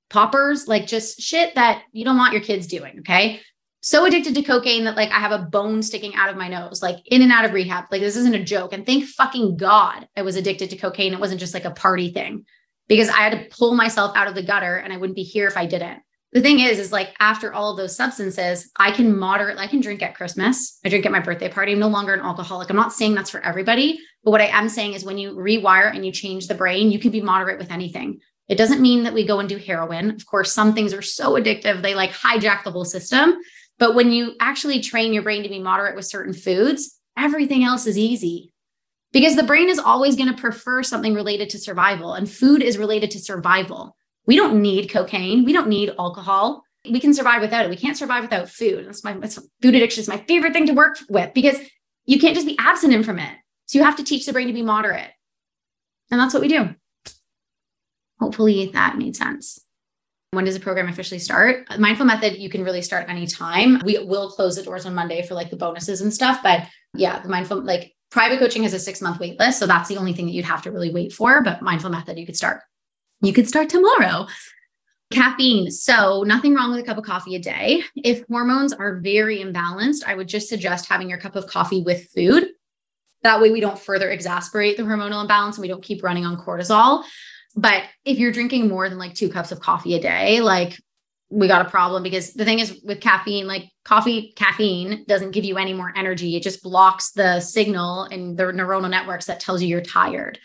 [0.09, 2.99] poppers, like just shit that you don't want your kids doing.
[2.99, 3.41] Okay.
[3.82, 6.82] So addicted to cocaine that like I have a bone sticking out of my nose,
[6.82, 7.86] like in and out of rehab.
[7.92, 8.74] Like this isn't a joke.
[8.74, 11.14] And thank fucking God I was addicted to cocaine.
[11.14, 12.46] It wasn't just like a party thing
[12.88, 15.48] because I had to pull myself out of the gutter and I wouldn't be here
[15.48, 16.02] if I didn't.
[16.32, 19.80] The thing is, is like after all of those substances, I can moderate, I can
[19.80, 20.78] drink at Christmas.
[20.86, 21.72] I drink at my birthday party.
[21.72, 22.70] I'm no longer an alcoholic.
[22.70, 25.94] I'm not saying that's for everybody, but what I am saying is when you rewire
[25.94, 28.20] and you change the brain, you can be moderate with anything.
[28.48, 30.12] It doesn't mean that we go and do heroin.
[30.12, 33.36] Of course, some things are so addictive, they like hijack the whole system.
[33.80, 37.88] But when you actually train your brain to be moderate with certain foods, everything else
[37.88, 38.54] is easy
[39.12, 42.78] because the brain is always going to prefer something related to survival, and food is
[42.78, 43.96] related to survival.
[44.28, 46.64] We don't need cocaine, we don't need alcohol.
[46.90, 47.70] We can survive without it.
[47.70, 48.88] We can't survive without food.
[48.88, 51.60] That's my that's, food addiction is my favorite thing to work with because
[52.06, 53.36] you can't just be abstinent from it.
[53.66, 55.12] So you have to teach the brain to be moderate.
[56.10, 56.74] And that's what we do.
[58.20, 59.60] Hopefully that made sense.
[60.32, 61.66] When does the program officially start?
[61.80, 63.82] Mind-Full Method, you can really start anytime.
[63.84, 66.42] We will close the doors on Monday for like the bonuses and stuff.
[66.44, 69.58] But yeah, the mindful, like private coaching has a six month wait list.
[69.58, 71.42] So that's the only thing that you'd have to really wait for.
[71.42, 72.62] But Mind-Full Method, you could start.
[73.22, 74.28] You could start tomorrow.
[75.12, 75.72] Caffeine.
[75.72, 77.82] So, nothing wrong with a cup of coffee a day.
[77.96, 82.08] If hormones are very imbalanced, I would just suggest having your cup of coffee with
[82.12, 82.50] food.
[83.24, 86.38] That way, we don't further exasperate the hormonal imbalance and we don't keep running on
[86.38, 87.04] cortisol.
[87.56, 90.80] But if you're drinking more than like two cups of coffee a day, like
[91.30, 95.45] we got a problem because the thing is with caffeine, like coffee, caffeine doesn't give
[95.45, 96.36] you any more energy.
[96.36, 100.39] It just blocks the signal in the neuronal networks that tells you you're tired.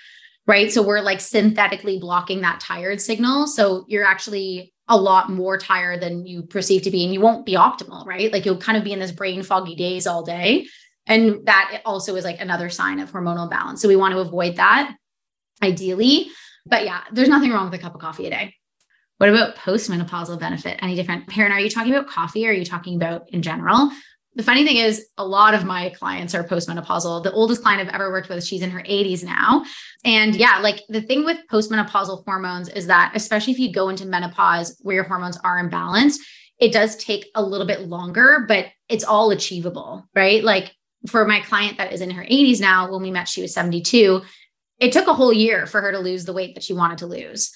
[0.47, 0.71] Right.
[0.71, 3.47] So we're like synthetically blocking that tired signal.
[3.47, 7.47] So you're actually a lot more tired than you perceive to be, and you won't
[7.47, 8.05] be optimal.
[8.05, 8.31] Right.
[8.31, 10.67] Like you'll kind of be in this brain foggy days all day.
[11.07, 13.81] And that also is like another sign of hormonal balance.
[13.81, 14.95] So we want to avoid that
[15.63, 16.29] ideally.
[16.67, 18.55] But yeah, there's nothing wrong with a cup of coffee a day.
[19.19, 20.79] What about postmenopausal benefit?
[20.83, 21.29] Any different?
[21.29, 23.91] Perrin, are you talking about coffee or are you talking about in general?
[24.37, 27.23] The funny thing is, a lot of my clients are postmenopausal.
[27.23, 29.65] The oldest client I've ever worked with, she's in her 80s now.
[30.05, 34.07] And yeah, like the thing with postmenopausal hormones is that, especially if you go into
[34.07, 36.19] menopause where your hormones are imbalanced,
[36.59, 40.43] it does take a little bit longer, but it's all achievable, right?
[40.43, 40.75] Like
[41.07, 44.23] for my client that is in her 80s now, when we met, she was 72
[44.79, 47.07] it took a whole year for her to lose the weight that she wanted to
[47.07, 47.53] lose.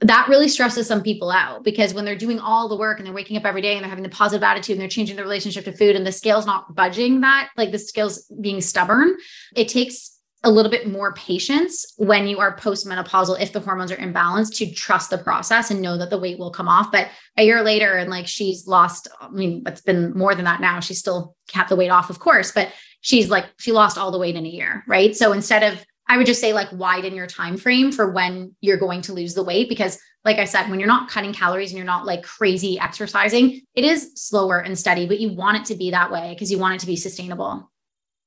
[0.00, 3.14] That really stresses some people out because when they're doing all the work and they're
[3.14, 5.64] waking up every day and they're having the positive attitude and they're changing their relationship
[5.64, 9.14] to food and the scale's not budging that, like the scale's being stubborn,
[9.54, 13.96] it takes a little bit more patience when you are postmenopausal if the hormones are
[13.96, 16.90] imbalanced to trust the process and know that the weight will come off.
[16.90, 20.60] But a year later and like she's lost i mean it's been more than that
[20.60, 20.80] now.
[20.80, 24.18] She's still kept the weight off of course but she's like she lost all the
[24.18, 25.14] weight in a year right?
[25.14, 28.76] So instead of I would just say like widen your time frame for when you're
[28.76, 31.78] going to lose the weight because like I said when you're not cutting calories and
[31.78, 35.74] you're not like crazy exercising it is slower and steady but you want it to
[35.74, 37.70] be that way because you want it to be sustainable.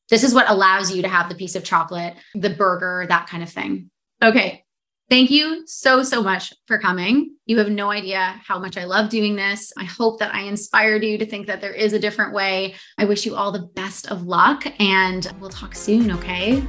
[0.09, 3.41] This is what allows you to have the piece of chocolate, the burger, that kind
[3.41, 3.89] of thing.
[4.21, 4.64] Okay.
[5.09, 7.35] Thank you so, so much for coming.
[7.45, 9.71] You have no idea how much I love doing this.
[9.77, 12.73] I hope that I inspired you to think that there is a different way.
[12.97, 16.11] I wish you all the best of luck and we'll talk soon.
[16.11, 16.61] Okay.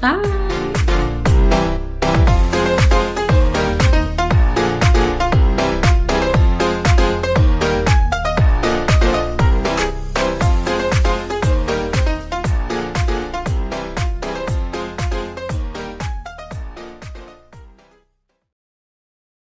[0.00, 0.84] Bye.